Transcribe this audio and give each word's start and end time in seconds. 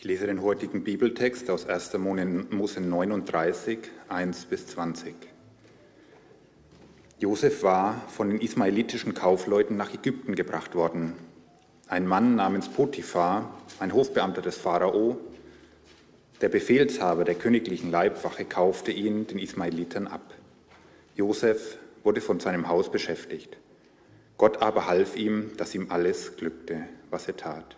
Ich 0.00 0.06
lese 0.06 0.26
den 0.26 0.40
heutigen 0.40 0.82
Bibeltext 0.82 1.50
aus 1.50 1.66
1. 1.66 1.98
Mose 1.98 2.80
39, 2.80 3.80
1 4.08 4.46
bis 4.46 4.66
20. 4.68 5.14
Josef 7.18 7.62
war 7.62 8.00
von 8.08 8.30
den 8.30 8.40
ismaelitischen 8.40 9.12
Kaufleuten 9.12 9.76
nach 9.76 9.92
Ägypten 9.92 10.36
gebracht 10.36 10.74
worden. 10.74 11.12
Ein 11.86 12.06
Mann 12.06 12.34
namens 12.34 12.70
Potiphar, 12.70 13.54
ein 13.78 13.92
Hofbeamter 13.92 14.40
des 14.40 14.56
Pharao, 14.56 15.18
der 16.40 16.48
Befehlshaber 16.48 17.24
der 17.24 17.34
königlichen 17.34 17.90
Leibwache, 17.90 18.46
kaufte 18.46 18.92
ihn 18.92 19.26
den 19.26 19.38
Ismaelitern 19.38 20.06
ab. 20.06 20.32
Josef 21.14 21.76
wurde 22.04 22.22
von 22.22 22.40
seinem 22.40 22.68
Haus 22.68 22.90
beschäftigt. 22.90 23.58
Gott 24.38 24.62
aber 24.62 24.86
half 24.86 25.14
ihm, 25.14 25.50
dass 25.58 25.74
ihm 25.74 25.90
alles 25.90 26.38
glückte, 26.38 26.88
was 27.10 27.26
er 27.26 27.36
tat. 27.36 27.76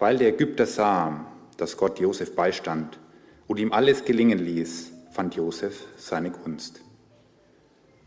Weil 0.00 0.16
der 0.16 0.28
Ägypter 0.28 0.64
sah, 0.66 1.26
dass 1.58 1.76
Gott 1.76 2.00
Josef 2.00 2.34
beistand 2.34 2.98
und 3.46 3.58
ihm 3.58 3.70
alles 3.70 4.06
gelingen 4.06 4.38
ließ, 4.38 4.92
fand 5.12 5.34
Josef 5.34 5.84
seine 5.98 6.30
Gunst. 6.30 6.80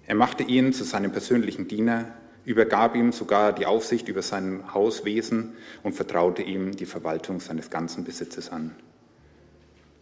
Er 0.08 0.16
machte 0.16 0.42
ihn 0.42 0.74
zu 0.74 0.86
seinem 0.86 1.12
persönlichen 1.12 1.68
Diener, 1.68 2.12
übergab 2.46 2.96
ihm 2.96 3.12
sogar 3.12 3.54
die 3.54 3.68
Aufsicht 3.68 4.08
über 4.08 4.24
sein 4.24 4.74
Hauswesen 4.74 5.56
und 5.84 5.94
vertraute 5.94 6.42
ihm 6.42 6.76
die 6.76 6.88
Verwaltung 6.88 7.40
seines 7.40 7.70
ganzen 7.70 8.04
Besitzes 8.04 8.52
an. 8.52 8.76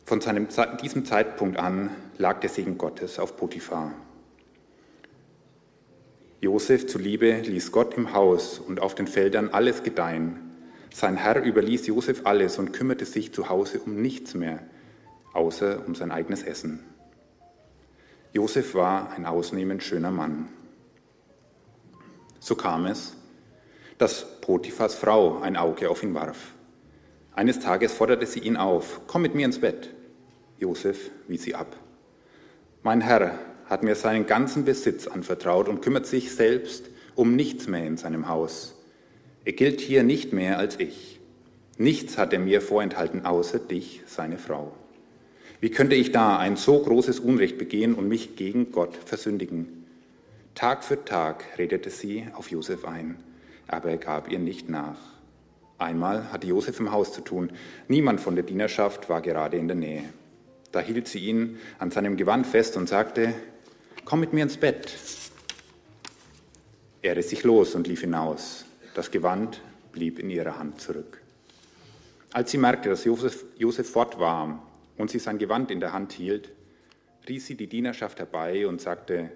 Von 0.06 0.22
seinem, 0.22 0.48
diesem 0.82 1.04
Zeitpunkt 1.04 1.60
an 1.60 1.90
lag 2.18 2.40
der 2.40 2.50
Segen 2.50 2.78
Gottes 2.78 3.20
auf 3.20 3.36
Potiphar. 3.36 3.92
Josef 6.40 6.88
zuliebe 6.88 7.42
ließ 7.42 7.74
Gott 7.74 7.96
im 7.98 8.14
Haus 8.14 8.60
und 8.60 8.80
auf 8.80 8.96
den 8.96 9.08
Feldern 9.08 9.50
alles 9.50 9.84
gedeihen 9.84 10.51
sein 10.94 11.16
Herr 11.16 11.44
überließ 11.44 11.88
Josef 11.88 12.26
alles 12.26 12.60
und 12.60 12.74
kümmerte 12.74 13.06
sich 13.06 13.34
zu 13.34 13.50
Hause 13.50 13.80
um 13.80 14.02
nichts 14.02 14.34
mehr, 14.34 14.60
außer 15.34 15.86
um 15.88 15.96
sein 15.96 16.12
eigenes 16.12 16.44
Essen. 16.44 16.84
Josef 18.34 18.76
war 18.76 19.12
ein 19.12 19.26
ausnehmend 19.26 19.84
schöner 19.84 20.12
Mann. 20.12 20.50
So 22.40 22.56
kam 22.56 22.86
es, 22.86 23.16
dass 23.98 24.42
Potiphas 24.42 24.96
Frau 24.96 25.40
ein 25.42 25.58
Auge 25.58 25.90
auf 25.90 26.04
ihn 26.04 26.14
warf. 26.14 26.54
Eines 27.34 27.60
Tages 27.60 27.94
forderte 27.94 28.26
sie 28.26 28.40
ihn 28.40 28.58
auf, 28.58 29.02
komm 29.08 29.22
mit 29.22 29.36
mir 29.36 29.46
ins 29.46 29.60
Bett. 29.60 29.90
Josef 30.58 31.12
wies 31.28 31.44
sie 31.44 31.56
ab. 31.56 31.76
Mein 32.84 33.02
Herr 33.02 33.40
hat 33.66 33.84
mir 33.84 33.96
seinen 33.96 34.26
ganzen 34.26 34.66
Besitz 34.66 35.08
anvertraut 35.08 35.70
und 35.70 35.82
kümmert 35.82 36.06
sich 36.06 36.36
selbst 36.36 36.90
um 37.16 37.36
nichts 37.36 37.68
mehr 37.68 37.86
in 37.86 37.98
seinem 37.98 38.28
Haus. 38.28 38.76
Er 39.44 39.54
gilt 39.54 39.82
hier 39.82 40.04
nicht 40.04 40.34
mehr 40.34 40.60
als 40.60 40.80
ich. 40.80 41.20
Nichts 41.78 42.18
hat 42.18 42.32
er 42.32 42.40
mir 42.40 42.62
vorenthalten, 42.62 43.26
außer 43.26 43.58
dich, 43.58 44.02
seine 44.06 44.38
Frau. 44.38 44.74
Wie 45.60 45.72
könnte 45.72 45.96
ich 45.96 46.12
da 46.12 46.38
ein 46.38 46.56
so 46.56 46.80
großes 46.80 47.20
Unrecht 47.20 47.58
begehen 47.58 47.96
und 47.96 48.08
mich 48.08 48.36
gegen 48.36 48.72
Gott 48.72 48.96
versündigen? 49.06 49.86
Tag 50.54 50.84
für 50.84 51.06
Tag 51.06 51.44
redete 51.58 51.90
sie 51.90 52.26
auf 52.34 52.52
Josef 52.52 52.86
ein, 52.86 53.16
aber 53.68 53.90
er 53.90 53.98
gab 53.98 54.30
ihr 54.32 54.40
nicht 54.40 54.70
nach. 54.70 54.98
Einmal 55.80 56.32
hatte 56.32 56.46
Josef 56.46 56.80
im 56.80 56.92
Haus 56.92 57.12
zu 57.12 57.22
tun. 57.22 57.52
Niemand 57.88 58.22
von 58.22 58.36
der 58.36 58.44
Dienerschaft 58.44 59.10
war 59.10 59.22
gerade 59.22 59.58
in 59.58 59.68
der 59.68 59.78
Nähe. 59.78 60.04
Da 60.72 60.80
hielt 60.80 61.08
sie 61.08 61.20
ihn 61.20 61.58
an 61.80 61.90
seinem 61.90 62.16
Gewand 62.18 62.46
fest 62.46 62.78
und 62.78 62.88
sagte, 62.88 63.34
komm 64.06 64.20
mit 64.20 64.34
mir 64.34 64.44
ins 64.44 64.58
Bett. 64.58 64.94
Er 67.02 67.16
riss 67.16 67.30
sich 67.32 67.44
los 67.44 67.74
und 67.74 67.88
lief 67.88 68.02
hinaus. 68.02 68.66
Das 68.94 69.10
Gewand 69.10 69.62
blieb 69.94 70.20
in 70.20 70.30
ihrer 70.30 70.58
Hand 70.60 70.82
zurück. 70.82 71.22
Als 72.34 72.52
sie 72.52 72.58
merkte, 72.58 72.90
dass 72.90 73.06
Josef, 73.06 73.46
Josef 73.58 73.90
fort 73.90 74.20
war 74.20 74.62
und 74.98 75.10
sie 75.10 75.20
sein 75.20 75.38
Gewand 75.38 75.72
in 75.72 75.80
der 75.80 75.94
Hand 75.94 76.12
hielt, 76.12 76.52
rief 77.28 77.46
sie 77.46 77.56
die 77.56 77.68
Dienerschaft 77.68 78.20
herbei 78.20 78.68
und 78.68 78.82
sagte, 78.82 79.32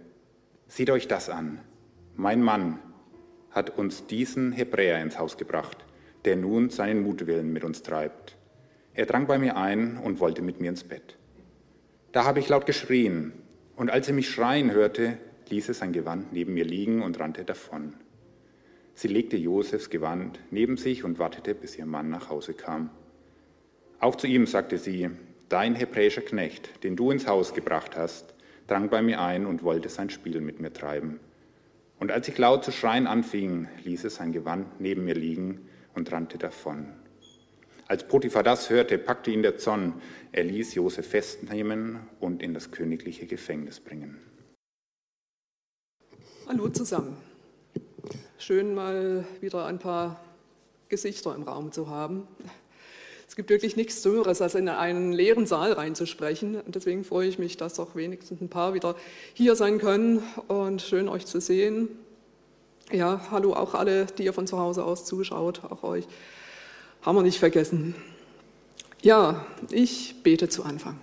Seht 0.68 0.90
euch 0.90 1.08
das 1.08 1.30
an. 1.30 1.60
Mein 2.16 2.42
Mann 2.42 2.80
hat 3.52 3.78
uns 3.78 4.08
diesen 4.08 4.52
Hebräer 4.52 5.02
ins 5.02 5.20
Haus 5.20 5.38
gebracht, 5.38 5.86
der 6.26 6.36
nun 6.36 6.70
seinen 6.70 7.04
Mutwillen 7.04 7.54
mit 7.54 7.64
uns 7.64 7.84
treibt. 7.84 8.36
Er 8.94 9.06
drang 9.06 9.28
bei 9.28 9.38
mir 9.38 9.56
ein 9.58 9.98
und 9.98 10.20
wollte 10.20 10.42
mit 10.42 10.60
mir 10.60 10.70
ins 10.70 10.84
Bett. 10.84 11.18
Da 12.12 12.24
habe 12.24 12.40
ich 12.40 12.50
laut 12.50 12.66
geschrien, 12.66 13.34
und 13.76 13.92
als 13.92 14.08
er 14.08 14.14
mich 14.14 14.30
schreien 14.30 14.72
hörte, 14.72 15.18
ließ 15.50 15.68
er 15.68 15.74
sein 15.76 15.94
Gewand 15.94 16.34
neben 16.34 16.54
mir 16.54 16.66
liegen 16.66 17.02
und 17.02 17.20
rannte 17.20 17.44
davon. 17.44 17.94
Sie 18.96 19.10
legte 19.10 19.36
Josefs 19.36 19.90
Gewand 19.90 20.40
neben 20.52 20.78
sich 20.78 21.04
und 21.04 21.20
wartete, 21.20 21.54
bis 21.54 21.78
ihr 21.78 21.86
Mann 21.86 22.10
nach 22.10 22.30
Hause 22.30 22.54
kam. 22.54 22.90
Auch 24.00 24.16
zu 24.16 24.26
ihm 24.26 24.48
sagte 24.48 24.78
sie, 24.78 25.10
dein 25.50 25.76
hebräischer 25.76 26.22
Knecht, 26.22 26.84
den 26.84 26.96
du 26.96 27.12
ins 27.12 27.28
Haus 27.28 27.54
gebracht 27.54 27.98
hast, 27.98 28.34
drang 28.68 28.90
bei 28.90 29.02
mir 29.02 29.22
ein 29.22 29.46
und 29.46 29.64
wollte 29.64 29.90
sein 29.90 30.10
Spiel 30.10 30.40
mit 30.40 30.62
mir 30.62 30.72
treiben. 30.72 31.20
Und 32.00 32.12
als 32.12 32.30
ich 32.30 32.38
laut 32.38 32.64
zu 32.64 32.72
schreien 32.72 33.06
anfing, 33.06 33.68
ließ 33.84 34.06
es 34.06 34.16
sein 34.16 34.32
Gewand 34.32 34.80
neben 34.80 35.04
mir 35.04 35.16
liegen 35.16 35.68
und 35.94 36.12
rannte 36.14 36.38
davon. 36.38 36.94
Als 37.88 38.08
Potiphar 38.08 38.44
das 38.44 38.70
hörte, 38.70 38.98
packte 38.98 39.30
ihn 39.30 39.44
der 39.44 39.58
Zorn. 39.58 40.02
Er 40.32 40.46
ließ 40.46 40.74
Josef 40.74 41.08
festnehmen 41.08 42.00
und 42.20 42.42
in 42.42 42.54
das 42.54 42.72
königliche 42.72 43.28
Gefängnis 43.28 43.80
bringen. 43.80 44.20
Hallo 46.48 46.70
zusammen. 46.70 47.18
Schön 48.38 48.76
mal 48.76 49.26
wieder 49.42 49.66
ein 49.66 49.80
paar 49.80 50.20
Gesichter 50.90 51.36
im 51.36 51.44
Raum 51.44 51.72
zu 51.72 51.90
haben. 51.90 52.28
Es 53.28 53.36
gibt 53.36 53.50
wirklich 53.50 53.76
nichts 53.76 54.02
Dümmeres, 54.02 54.42
als 54.42 54.56
in 54.56 54.70
einen 54.70 55.12
leeren 55.12 55.46
Saal 55.48 55.74
reinzusprechen. 55.74 56.62
Und 56.62 56.76
deswegen 56.76 57.04
freue 57.04 57.28
ich 57.28 57.40
mich, 57.40 57.58
dass 57.58 57.80
auch 57.80 57.96
wenigstens 57.96 58.40
ein 58.40 58.50
paar 58.50 58.74
wieder 58.74 58.96
hier 59.34 59.56
sein 59.56 59.80
können 59.80 60.24
und 60.48 60.82
schön 60.82 61.10
euch 61.10 61.26
zu 61.26 61.42
sehen. 61.42 61.90
Ja, 62.92 63.22
hallo 63.32 63.54
auch 63.54 63.74
alle, 63.74 64.06
die 64.06 64.26
ihr 64.26 64.34
von 64.34 64.48
zu 64.48 64.60
Hause 64.60 64.84
aus 64.84 65.06
zuschaut, 65.06 65.64
auch 65.64 65.84
euch. 65.84 66.06
Haben 67.02 67.18
wir 67.18 67.24
nicht 67.24 67.40
vergessen. 67.40 67.96
Ja, 69.02 69.46
ich 69.70 70.16
bete 70.24 70.50
zu 70.50 70.64
Anfang. 70.64 71.00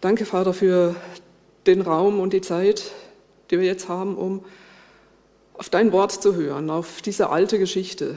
Danke, 0.00 0.24
Vater, 0.24 0.54
für 0.54 0.94
den 1.66 1.82
Raum 1.82 2.20
und 2.20 2.32
die 2.32 2.40
Zeit, 2.40 2.92
die 3.50 3.58
wir 3.58 3.66
jetzt 3.66 3.88
haben, 3.88 4.16
um 4.16 4.44
auf 5.54 5.68
dein 5.68 5.92
Wort 5.92 6.12
zu 6.12 6.34
hören, 6.34 6.70
auf 6.70 7.02
diese 7.02 7.30
alte 7.30 7.58
Geschichte 7.58 8.16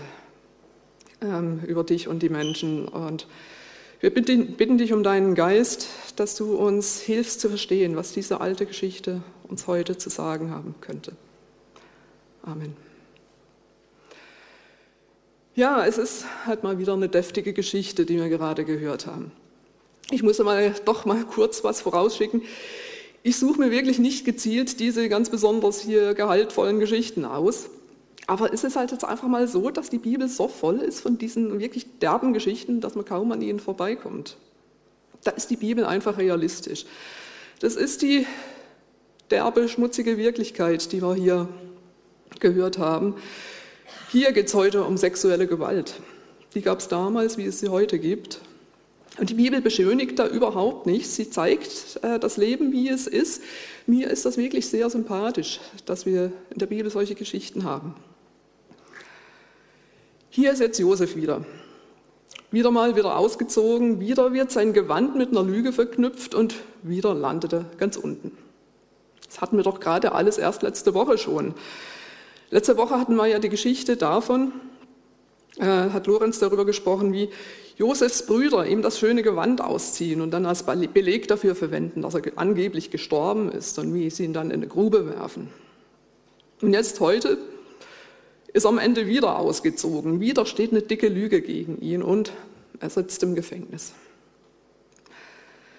ähm, 1.22 1.62
über 1.66 1.84
dich 1.84 2.08
und 2.08 2.24
die 2.24 2.30
Menschen. 2.30 2.88
Und 2.88 3.28
wir 4.00 4.14
bitten, 4.14 4.54
bitten 4.54 4.78
dich 4.78 4.94
um 4.94 5.04
deinen 5.04 5.36
Geist, 5.36 5.88
dass 6.16 6.36
du 6.36 6.56
uns 6.56 7.00
hilfst 7.00 7.42
zu 7.42 7.50
verstehen, 7.50 7.96
was 7.96 8.14
diese 8.14 8.42
alte 8.42 8.66
Geschichte 8.66 9.22
uns 9.48 9.68
heute 9.68 9.98
zu 9.98 10.10
sagen 10.10 10.52
haben 10.52 10.76
könnte. 10.82 11.14
Amen. 12.44 12.76
Ja, 15.56 15.86
es 15.86 15.98
ist 15.98 16.26
halt 16.46 16.64
mal 16.64 16.80
wieder 16.80 16.94
eine 16.94 17.10
deftige 17.10 17.54
Geschichte, 17.54 18.06
die 18.06 18.18
wir 18.18 18.30
gerade 18.30 18.66
gehört 18.66 19.06
haben. 19.06 19.32
Ich 20.10 20.24
muss 20.24 20.40
mal 20.40 20.74
doch 20.86 21.06
mal 21.06 21.24
kurz 21.26 21.64
was 21.64 21.82
vorausschicken. 21.82 22.42
Ich 23.26 23.38
suche 23.38 23.60
mir 23.60 23.72
wirklich 23.72 24.00
nicht 24.00 24.26
gezielt 24.26 24.82
diese 24.82 25.08
ganz 25.08 25.30
besonders 25.30 25.80
hier 25.80 26.14
gehaltvollen 26.14 26.80
Geschichten 26.80 27.24
aus. 27.24 27.70
Aber 28.28 28.52
ist 28.52 28.66
es 28.66 28.76
halt 28.76 28.92
jetzt 28.92 29.06
einfach 29.06 29.30
mal 29.30 29.48
so, 29.48 29.70
dass 29.70 29.90
die 29.90 29.98
Bibel 29.98 30.28
so 30.28 30.50
voll 30.50 30.80
ist 30.80 31.00
von 31.00 31.18
diesen 31.18 31.60
wirklich 31.60 32.00
derben 32.00 32.34
Geschichten, 32.34 32.82
dass 32.82 32.96
man 32.96 33.06
kaum 33.06 33.32
an 33.32 33.42
ihnen 33.42 33.60
vorbeikommt. 33.60 34.36
Da 35.24 35.32
ist 35.32 35.50
die 35.50 35.56
Bibel 35.56 35.86
einfach 35.86 36.18
realistisch. 36.18 36.86
Das 37.60 37.76
ist 37.76 38.02
die 38.02 38.28
derbe, 39.32 39.70
schmutzige 39.70 40.18
Wirklichkeit, 40.18 40.92
die 40.92 41.02
wir 41.02 41.16
hier 41.16 41.48
gehört 42.42 42.78
haben. 42.78 43.16
Hier 44.12 44.34
geht 44.34 44.48
es 44.48 44.54
heute 44.54 44.84
um 44.84 44.98
sexuelle 44.98 45.48
Gewalt. 45.48 45.96
Die 46.56 46.62
gab 46.62 46.80
es 46.80 46.90
damals, 46.90 47.38
wie 47.38 47.46
es 47.46 47.60
sie 47.60 47.70
heute 47.70 48.00
gibt. 48.00 48.42
Und 49.20 49.30
die 49.30 49.36
Bibel 49.36 49.62
beschönigt 49.62 50.18
da 50.18 50.28
überhaupt 50.28 50.88
nichts. 50.88 51.16
Sie 51.16 51.30
zeigt 51.30 52.00
äh, 52.02 52.18
das 52.20 52.38
Leben, 52.38 52.72
wie 52.72 52.90
es 52.90 53.06
ist. 53.06 53.44
Mir 53.86 54.10
ist 54.10 54.26
das 54.26 54.38
wirklich 54.38 54.68
sehr 54.68 54.90
sympathisch, 54.90 55.60
dass 55.86 56.06
wir 56.06 56.32
in 56.50 56.58
der 56.58 56.66
Bibel 56.66 56.90
solche 56.90 57.14
Geschichten 57.14 57.64
haben. 57.64 57.96
Hier 60.30 60.52
ist 60.52 60.60
jetzt 60.60 60.80
Josef 60.80 61.16
wieder. 61.16 61.46
Wieder 62.50 62.72
mal 62.72 62.96
wieder 62.96 63.18
ausgezogen, 63.18 64.00
wieder 64.00 64.34
wird 64.34 64.52
sein 64.52 64.74
Gewand 64.74 65.16
mit 65.16 65.30
einer 65.30 65.44
Lüge 65.44 65.74
verknüpft 65.74 66.34
und 66.34 66.56
wieder 66.82 67.14
landet 67.14 67.54
er 67.54 67.66
ganz 67.78 67.98
unten. 67.98 68.32
Das 69.28 69.42
hatten 69.42 69.58
wir 69.58 69.64
doch 69.64 69.80
gerade 69.80 70.12
alles 70.12 70.38
erst 70.38 70.64
letzte 70.64 70.94
Woche 70.94 71.18
schon. 71.18 71.54
Letzte 72.50 72.78
Woche 72.78 73.00
hatten 73.00 73.16
wir 73.16 73.26
ja 73.28 73.40
die 73.40 73.50
Geschichte 73.50 73.98
davon, 73.98 74.54
hat 75.60 76.08
Lorenz 76.08 76.40
darüber 76.40 76.66
gesprochen, 76.66 77.14
wie 77.14 77.30
Josefs 77.78 78.26
Brüder 78.26 78.66
ihm 78.66 78.82
das 78.82 79.00
schöne 79.00 79.24
Gewand 79.24 79.62
ausziehen 79.62 80.22
und 80.22 80.32
dann 80.32 80.46
als 80.46 80.64
Beleg 80.64 81.28
dafür 81.28 81.56
verwenden, 81.56 82.02
dass 82.02 82.16
er 82.16 82.24
angeblich 82.36 82.92
gestorben 82.92 83.52
ist 83.52 83.78
und 83.80 83.94
wie 83.94 84.10
sie 84.10 84.26
ihn 84.26 84.34
dann 84.34 84.52
in 84.52 84.58
eine 84.58 84.68
Grube 84.68 85.08
werfen. 85.08 85.50
Und 86.62 86.74
jetzt 86.74 87.00
heute 87.00 87.38
ist 88.54 88.66
am 88.66 88.78
Ende 88.78 89.08
wieder 89.08 89.38
ausgezogen. 89.38 90.20
Wieder 90.20 90.46
steht 90.46 90.72
eine 90.72 90.82
dicke 90.82 91.08
Lüge 91.08 91.42
gegen 91.42 91.80
ihn 91.82 92.04
und 92.04 92.32
er 92.80 92.90
sitzt 92.90 93.22
im 93.24 93.36
Gefängnis. 93.36 93.94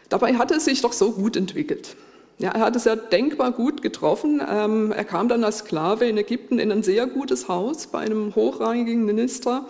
Dabei 0.08 0.34
hat 0.34 0.50
es 0.50 0.64
sich 0.64 0.82
doch 0.82 0.92
so 0.92 1.12
gut 1.12 1.36
entwickelt. 1.36 1.96
Ja, 2.38 2.50
er 2.50 2.60
hat 2.60 2.74
es 2.74 2.84
ja 2.84 2.96
denkbar 2.96 3.52
gut 3.52 3.80
getroffen. 3.80 4.42
Ähm, 4.48 4.92
er 4.92 5.04
kam 5.04 5.28
dann 5.28 5.44
als 5.44 5.58
Sklave 5.58 6.06
in 6.06 6.18
Ägypten 6.18 6.58
in 6.58 6.72
ein 6.72 6.82
sehr 6.82 7.06
gutes 7.06 7.48
Haus 7.48 7.86
bei 7.86 8.00
einem 8.00 8.34
hochrangigen 8.34 9.04
Minister. 9.04 9.66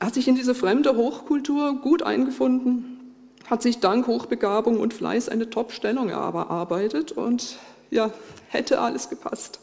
Er 0.00 0.08
hat 0.08 0.14
sich 0.14 0.26
in 0.26 0.34
diese 0.34 0.54
fremde 0.54 0.96
Hochkultur 0.96 1.80
gut 1.80 2.02
eingefunden, 2.02 3.14
hat 3.48 3.62
sich 3.62 3.78
dank 3.78 4.06
Hochbegabung 4.08 4.80
und 4.80 4.94
Fleiß 4.94 5.28
eine 5.28 5.48
Top-Stellung 5.48 6.08
erarbeitet 6.08 7.12
und 7.12 7.58
ja, 7.90 8.10
hätte 8.48 8.80
alles 8.80 9.08
gepasst. 9.08 9.60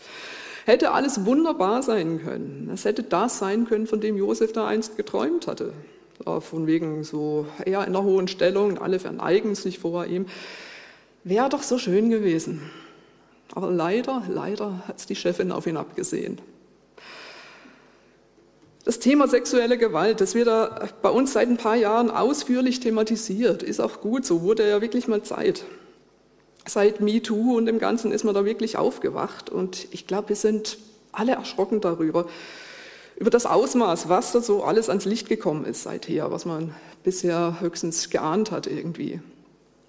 Hätte 0.65 0.91
alles 0.91 1.25
wunderbar 1.25 1.83
sein 1.83 2.21
können. 2.23 2.71
Es 2.73 2.85
hätte 2.85 3.03
das 3.03 3.37
sein 3.37 3.65
können, 3.65 3.85
von 3.85 3.99
dem 3.99 4.15
Josef 4.15 4.53
da 4.53 4.65
einst 4.65 4.95
geträumt 4.95 5.45
hatte. 5.45 5.73
Von 6.39 6.67
wegen 6.67 7.03
so, 7.03 7.45
er 7.65 7.81
in 7.81 7.87
einer 7.87 8.03
hohen 8.03 8.29
Stellung, 8.29 8.77
alle 8.77 8.99
verneigen 8.99 9.55
sich 9.55 9.79
vor 9.79 10.05
ihm. 10.05 10.27
Wäre 11.23 11.47
doch 11.47 11.63
so 11.63 11.77
schön 11.77 12.09
gewesen. 12.09 12.69
Aber 13.55 13.71
leider, 13.71 14.23
leider 14.27 14.83
hat 14.87 15.07
die 15.09 15.15
Chefin 15.15 15.51
auf 15.51 15.67
ihn 15.67 15.77
abgesehen. 15.77 16.39
Das 18.83 18.99
Thema 18.99 19.29
sexuelle 19.29 19.77
Gewalt, 19.77 20.19
das 20.19 20.35
wird 20.35 20.47
da 20.47 20.89
bei 21.01 21.09
uns 21.09 21.31
seit 21.31 21.47
ein 21.47 21.55
paar 21.55 21.77
Jahren 21.77 22.11
ausführlich 22.11 22.81
thematisiert, 22.81 23.63
ist 23.63 23.79
auch 23.79 24.01
gut, 24.01 24.25
so 24.25 24.41
wurde 24.41 24.67
ja 24.67 24.81
wirklich 24.81 25.07
mal 25.07 25.23
Zeit. 25.23 25.63
Seit 26.65 26.99
MeToo 26.99 27.55
und 27.55 27.65
dem 27.65 27.79
Ganzen 27.79 28.11
ist 28.11 28.25
man 28.25 28.35
da 28.35 28.43
wirklich 28.43 28.77
aufgewacht 28.77 29.49
und 29.49 29.87
ich 29.91 30.05
glaube, 30.07 30.29
wir 30.29 30.35
sind 30.35 30.77
alle 31.13 31.33
erschrocken 31.33 31.79
darüber, 31.79 32.25
über 33.15 33.29
das 33.29 33.45
Ausmaß, 33.45 34.09
was 34.09 34.33
da 34.33 34.41
so 34.41 34.63
alles 34.63 34.89
ans 34.89 35.05
Licht 35.05 35.29
gekommen 35.29 35.63
ist 35.63 35.83
seither, 35.83 36.31
was 36.31 36.43
man 36.43 36.73
bisher 37.03 37.61
höchstens 37.61 38.09
geahnt 38.09 38.51
hat 38.51 38.67
irgendwie 38.67 39.21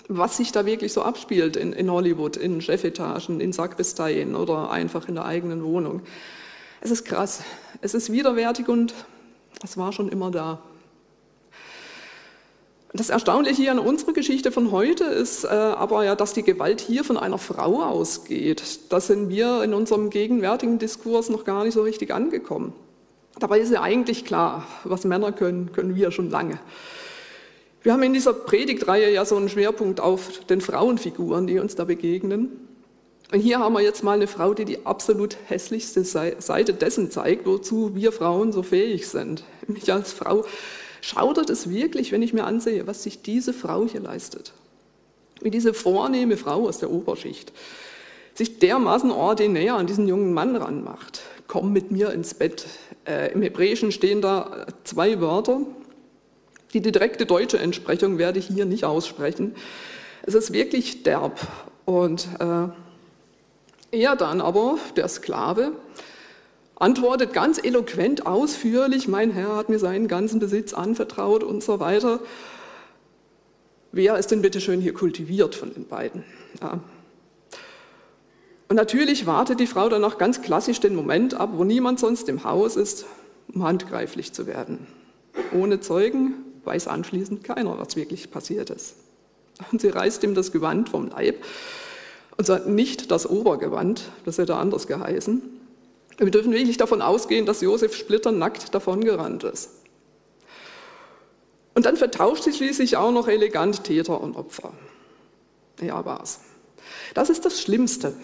was 0.08 0.36
sich 0.36 0.52
da 0.52 0.66
wirklich 0.66 0.92
so 0.92 1.02
abspielt 1.02 1.56
in, 1.56 1.72
in 1.72 1.90
Hollywood, 1.90 2.36
in 2.36 2.60
Chefetagen, 2.60 3.40
in 3.40 3.52
Sackbesteien 3.52 4.34
oder 4.34 4.70
einfach 4.70 5.08
in 5.08 5.14
der 5.14 5.24
eigenen 5.24 5.64
Wohnung. 5.64 6.02
Es 6.80 6.90
ist 6.90 7.04
krass, 7.04 7.42
es 7.80 7.94
ist 7.94 8.12
widerwärtig 8.12 8.68
und 8.68 8.94
es 9.62 9.76
war 9.76 9.92
schon 9.92 10.10
immer 10.10 10.30
da. 10.30 10.60
Das 12.96 13.10
Erstaunliche 13.10 13.62
hier 13.62 13.72
an 13.72 13.80
unserer 13.80 14.12
Geschichte 14.12 14.52
von 14.52 14.70
heute 14.70 15.02
ist 15.02 15.42
äh, 15.42 15.48
aber 15.48 16.04
ja, 16.04 16.14
dass 16.14 16.32
die 16.32 16.44
Gewalt 16.44 16.80
hier 16.80 17.02
von 17.02 17.16
einer 17.16 17.38
Frau 17.38 17.82
ausgeht. 17.82 18.62
Da 18.90 19.00
sind 19.00 19.30
wir 19.30 19.64
in 19.64 19.74
unserem 19.74 20.10
gegenwärtigen 20.10 20.78
Diskurs 20.78 21.28
noch 21.28 21.44
gar 21.44 21.64
nicht 21.64 21.74
so 21.74 21.82
richtig 21.82 22.14
angekommen. 22.14 22.72
Dabei 23.40 23.58
ist 23.58 23.72
ja 23.72 23.82
eigentlich 23.82 24.24
klar, 24.24 24.64
was 24.84 25.04
Männer 25.04 25.32
können, 25.32 25.72
können 25.72 25.96
wir 25.96 26.12
schon 26.12 26.30
lange. 26.30 26.60
Wir 27.84 27.92
haben 27.92 28.02
in 28.02 28.14
dieser 28.14 28.32
Predigtreihe 28.32 29.12
ja 29.12 29.26
so 29.26 29.36
einen 29.36 29.50
Schwerpunkt 29.50 30.00
auf 30.00 30.44
den 30.46 30.62
Frauenfiguren, 30.62 31.46
die 31.46 31.58
uns 31.58 31.76
da 31.76 31.84
begegnen. 31.84 32.48
Und 33.30 33.40
hier 33.40 33.58
haben 33.58 33.74
wir 33.74 33.82
jetzt 33.82 34.02
mal 34.02 34.12
eine 34.12 34.26
Frau, 34.26 34.54
die 34.54 34.64
die 34.64 34.86
absolut 34.86 35.36
hässlichste 35.48 36.02
Seite 36.02 36.72
dessen 36.72 37.10
zeigt, 37.10 37.44
wozu 37.44 37.94
wir 37.94 38.10
Frauen 38.10 38.52
so 38.52 38.62
fähig 38.62 39.06
sind. 39.06 39.44
Mich 39.66 39.92
als 39.92 40.14
Frau 40.14 40.46
schaudert 41.02 41.50
es 41.50 41.68
wirklich, 41.68 42.10
wenn 42.10 42.22
ich 42.22 42.32
mir 42.32 42.44
ansehe, 42.44 42.86
was 42.86 43.02
sich 43.02 43.20
diese 43.20 43.52
Frau 43.52 43.86
hier 43.86 44.00
leistet. 44.00 44.54
Wie 45.42 45.50
diese 45.50 45.74
vornehme 45.74 46.38
Frau 46.38 46.66
aus 46.66 46.78
der 46.78 46.90
Oberschicht 46.90 47.52
sich 48.32 48.58
dermaßen 48.60 49.10
ordinär 49.10 49.74
an 49.74 49.86
diesen 49.86 50.08
jungen 50.08 50.32
Mann 50.32 50.56
ranmacht. 50.56 51.20
Komm 51.46 51.72
mit 51.72 51.92
mir 51.92 52.12
ins 52.12 52.34
Bett. 52.34 52.66
Äh, 53.06 53.32
Im 53.32 53.42
Hebräischen 53.42 53.92
stehen 53.92 54.22
da 54.22 54.66
zwei 54.82 55.20
Wörter, 55.20 55.60
die 56.80 56.92
direkte 56.92 57.24
deutsche 57.24 57.58
Entsprechung 57.58 58.18
werde 58.18 58.38
ich 58.38 58.46
hier 58.48 58.64
nicht 58.64 58.84
aussprechen. 58.84 59.54
Es 60.26 60.34
ist 60.34 60.52
wirklich 60.52 61.04
derb. 61.04 61.40
Und 61.84 62.28
äh, 62.40 62.68
er 63.92 64.16
dann 64.16 64.40
aber, 64.40 64.78
der 64.96 65.08
Sklave, 65.08 65.72
antwortet 66.76 67.32
ganz 67.32 67.62
eloquent, 67.62 68.26
ausführlich, 68.26 69.06
mein 69.06 69.30
Herr 69.30 69.56
hat 69.56 69.68
mir 69.68 69.78
seinen 69.78 70.08
ganzen 70.08 70.40
Besitz 70.40 70.74
anvertraut 70.74 71.44
und 71.44 71.62
so 71.62 71.78
weiter. 71.78 72.20
Wer 73.92 74.18
ist 74.18 74.32
denn 74.32 74.42
bitte 74.42 74.60
schön 74.60 74.80
hier 74.80 74.94
kultiviert 74.94 75.54
von 75.54 75.72
den 75.72 75.86
beiden? 75.86 76.24
Ja. 76.60 76.80
Und 78.68 78.76
natürlich 78.76 79.26
wartet 79.26 79.60
die 79.60 79.68
Frau 79.68 79.88
dann 79.88 80.02
auch 80.02 80.18
ganz 80.18 80.42
klassisch 80.42 80.80
den 80.80 80.96
Moment 80.96 81.34
ab, 81.34 81.50
wo 81.52 81.62
niemand 81.62 82.00
sonst 82.00 82.28
im 82.28 82.42
Haus 82.42 82.74
ist, 82.74 83.06
um 83.54 83.62
handgreiflich 83.62 84.32
zu 84.32 84.48
werden. 84.48 84.88
Ohne 85.52 85.78
Zeugen, 85.80 86.34
weiß 86.64 86.88
anschließend 86.88 87.44
keiner, 87.44 87.78
was 87.78 87.96
wirklich 87.96 88.30
passiert 88.30 88.70
ist. 88.70 88.94
Und 89.70 89.80
sie 89.80 89.88
reißt 89.88 90.22
ihm 90.24 90.34
das 90.34 90.52
Gewand 90.52 90.88
vom 90.88 91.08
Leib 91.08 91.42
und 92.36 92.46
sagt 92.46 92.66
nicht 92.66 93.10
das 93.10 93.28
Obergewand, 93.28 94.10
das 94.24 94.38
hätte 94.38 94.56
anders 94.56 94.86
geheißen. 94.86 95.42
Wir 96.18 96.30
dürfen 96.30 96.52
wirklich 96.52 96.76
davon 96.76 97.02
ausgehen, 97.02 97.46
dass 97.46 97.60
Josef 97.60 97.96
splitternackt 97.96 98.74
davongerannt 98.74 99.44
ist. 99.44 99.70
Und 101.74 101.86
dann 101.86 101.96
vertauscht 101.96 102.44
sie 102.44 102.52
schließlich 102.52 102.96
auch 102.96 103.10
noch 103.10 103.26
elegant 103.26 103.82
Täter 103.84 104.20
und 104.20 104.36
Opfer. 104.36 104.72
Ja, 105.80 106.04
war's. 106.04 106.40
Das 107.14 107.30
ist 107.30 107.44
das 107.44 107.60
Schlimmste. 107.60 108.14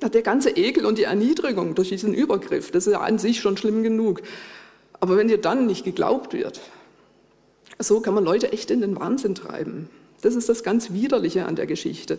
Der 0.00 0.22
ganze 0.22 0.50
Ekel 0.50 0.84
und 0.86 0.98
die 0.98 1.04
Erniedrigung 1.04 1.74
durch 1.74 1.88
diesen 1.88 2.14
Übergriff, 2.14 2.70
das 2.70 2.86
ist 2.86 2.92
ja 2.92 3.00
an 3.00 3.18
sich 3.18 3.40
schon 3.40 3.56
schlimm 3.56 3.82
genug. 3.82 4.22
Aber 5.00 5.16
wenn 5.16 5.28
dir 5.28 5.38
dann 5.38 5.66
nicht 5.66 5.84
geglaubt 5.84 6.32
wird, 6.32 6.60
so 7.82 8.00
kann 8.00 8.14
man 8.14 8.24
Leute 8.24 8.52
echt 8.52 8.70
in 8.70 8.80
den 8.80 8.98
Wahnsinn 8.98 9.34
treiben. 9.34 9.88
Das 10.22 10.34
ist 10.34 10.48
das 10.48 10.62
ganz 10.62 10.92
Widerliche 10.92 11.46
an 11.46 11.56
der 11.56 11.66
Geschichte. 11.66 12.18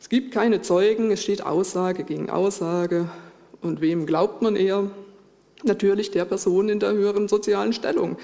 Es 0.00 0.08
gibt 0.08 0.32
keine 0.32 0.62
Zeugen, 0.62 1.10
es 1.10 1.22
steht 1.22 1.44
Aussage 1.44 2.04
gegen 2.04 2.30
Aussage. 2.30 3.10
Und 3.60 3.80
wem 3.80 4.06
glaubt 4.06 4.42
man 4.42 4.56
eher? 4.56 4.90
Natürlich 5.62 6.10
der 6.10 6.24
Person 6.24 6.68
in 6.68 6.80
der 6.80 6.92
höheren 6.92 7.28
sozialen 7.28 7.72
Stellung. 7.72 8.16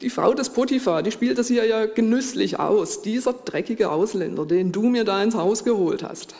Die 0.00 0.10
Frau 0.10 0.34
des 0.34 0.50
Potiphar, 0.50 1.02
die 1.02 1.10
spielt 1.10 1.38
das 1.38 1.48
hier 1.48 1.64
ja 1.66 1.86
genüsslich 1.86 2.58
aus. 2.58 3.02
Dieser 3.02 3.32
dreckige 3.32 3.90
Ausländer, 3.90 4.46
den 4.46 4.72
du 4.72 4.82
mir 4.82 5.04
da 5.04 5.22
ins 5.22 5.34
Haus 5.34 5.64
geholt 5.64 6.02
hast. 6.02 6.34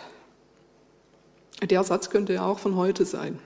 Der 1.63 1.83
Satz 1.83 2.11
könnte 2.11 2.35
ja 2.35 2.47
auch 2.47 2.61
von 2.61 2.77
heute 2.77 3.05
sein. 3.05 3.39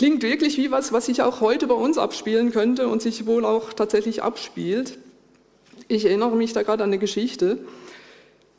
Klingt 0.00 0.22
wirklich 0.22 0.56
wie 0.56 0.70
was, 0.70 0.94
was 0.94 1.04
sich 1.04 1.20
auch 1.20 1.42
heute 1.42 1.66
bei 1.66 1.74
uns 1.74 1.98
abspielen 1.98 2.52
könnte 2.52 2.88
und 2.88 3.02
sich 3.02 3.26
wohl 3.26 3.44
auch 3.44 3.74
tatsächlich 3.74 4.22
abspielt. 4.22 4.96
Ich 5.88 6.06
erinnere 6.06 6.36
mich 6.36 6.54
da 6.54 6.62
gerade 6.62 6.84
an 6.84 6.88
eine 6.88 6.96
Geschichte, 6.96 7.58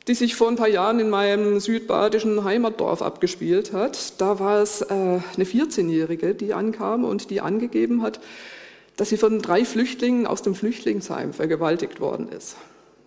die 0.08 0.14
sich 0.14 0.36
vor 0.36 0.50
ein 0.50 0.56
paar 0.56 0.68
Jahren 0.68 1.00
in 1.00 1.10
meinem 1.10 1.60
südbadischen 1.60 2.44
Heimatdorf 2.44 3.02
abgespielt 3.02 3.74
hat. 3.74 4.22
Da 4.22 4.38
war 4.40 4.62
es 4.62 4.82
äh, 4.82 4.94
eine 4.94 5.44
14-Jährige, 5.44 6.36
die 6.36 6.54
ankam 6.54 7.06
und 7.06 7.32
die 7.32 7.42
angegeben 7.42 8.04
hat, 8.04 8.20
dass 8.96 9.10
sie 9.10 9.18
von 9.18 9.42
drei 9.42 9.66
Flüchtlingen 9.66 10.28
aus 10.28 10.44
dem 10.44 10.54
Flüchtlingsheim 10.54 11.34
vergewaltigt 11.34 12.02
worden 12.02 12.30
ist. 12.30 12.56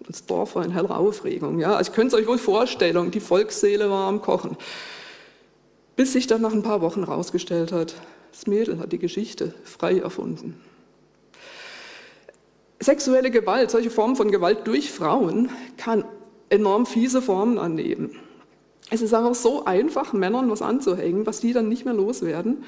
Das 0.08 0.26
Dorf 0.26 0.56
war 0.56 0.64
in 0.64 0.72
heller 0.72 0.98
Aufregung. 0.98 1.60
Ja? 1.60 1.76
Also, 1.76 1.92
ihr 1.92 1.94
könnt 1.94 2.12
es 2.12 2.18
euch 2.18 2.26
wohl 2.26 2.38
vorstellen, 2.38 3.12
die 3.12 3.20
Volksseele 3.20 3.88
war 3.90 4.08
am 4.08 4.22
Kochen. 4.22 4.56
Bis 5.94 6.14
sich 6.14 6.26
dann 6.26 6.40
nach 6.40 6.52
ein 6.52 6.64
paar 6.64 6.80
Wochen 6.80 7.04
herausgestellt 7.04 7.70
hat, 7.70 7.94
das 8.34 8.48
Mädel 8.48 8.80
hat 8.80 8.90
die 8.90 8.98
Geschichte 8.98 9.54
frei 9.62 9.98
erfunden. 9.98 10.60
Sexuelle 12.80 13.30
Gewalt, 13.30 13.70
solche 13.70 13.90
Formen 13.90 14.16
von 14.16 14.32
Gewalt 14.32 14.66
durch 14.66 14.90
Frauen, 14.90 15.50
kann 15.76 16.04
enorm 16.50 16.84
fiese 16.84 17.22
Formen 17.22 17.58
annehmen. 17.58 18.18
Es 18.90 19.02
ist 19.02 19.14
einfach 19.14 19.36
so 19.36 19.64
einfach, 19.64 20.12
Männern 20.12 20.50
was 20.50 20.62
anzuhängen, 20.62 21.26
was 21.26 21.40
die 21.40 21.52
dann 21.52 21.68
nicht 21.68 21.84
mehr 21.84 21.94
loswerden. 21.94 22.64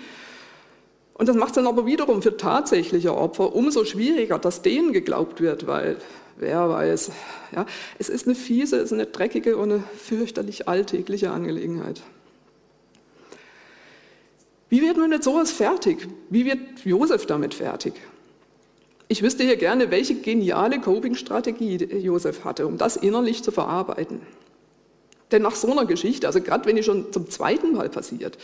Und 1.14 1.28
das 1.28 1.36
macht 1.36 1.48
es 1.48 1.54
dann 1.56 1.66
aber 1.66 1.84
wiederum 1.84 2.22
für 2.22 2.36
tatsächliche 2.36 3.16
Opfer 3.16 3.54
umso 3.54 3.84
schwieriger, 3.84 4.38
dass 4.38 4.62
denen 4.62 4.92
geglaubt 4.92 5.40
wird, 5.40 5.66
weil 5.66 5.96
wer 6.36 6.68
weiß, 6.68 7.10
ja, 7.54 7.66
es 7.98 8.08
ist 8.08 8.26
eine 8.26 8.36
fiese, 8.36 8.76
es 8.76 8.84
ist 8.84 8.92
eine 8.92 9.06
dreckige 9.06 9.56
und 9.56 9.72
eine 9.72 9.84
fürchterlich 9.98 10.68
alltägliche 10.68 11.32
Angelegenheit. 11.32 12.02
Wie 14.68 14.82
wird 14.82 14.96
man 14.96 15.10
mit 15.10 15.22
sowas 15.22 15.52
fertig? 15.52 16.08
Wie 16.28 16.44
wird 16.44 16.58
Josef 16.84 17.26
damit 17.26 17.54
fertig? 17.54 17.94
Ich 19.08 19.22
wüsste 19.22 19.44
hier 19.44 19.56
gerne, 19.56 19.92
welche 19.92 20.16
geniale 20.16 20.80
Coping-Strategie 20.80 21.76
Josef 21.98 22.44
hatte, 22.44 22.66
um 22.66 22.76
das 22.76 22.96
innerlich 22.96 23.44
zu 23.44 23.52
verarbeiten. 23.52 24.20
Denn 25.30 25.42
nach 25.42 25.54
so 25.54 25.70
einer 25.70 25.86
Geschichte, 25.86 26.26
also 26.26 26.40
gerade 26.40 26.66
wenn 26.66 26.76
die 26.76 26.82
schon 26.82 27.12
zum 27.12 27.30
zweiten 27.30 27.72
Mal 27.72 27.88
passiert, 27.88 28.38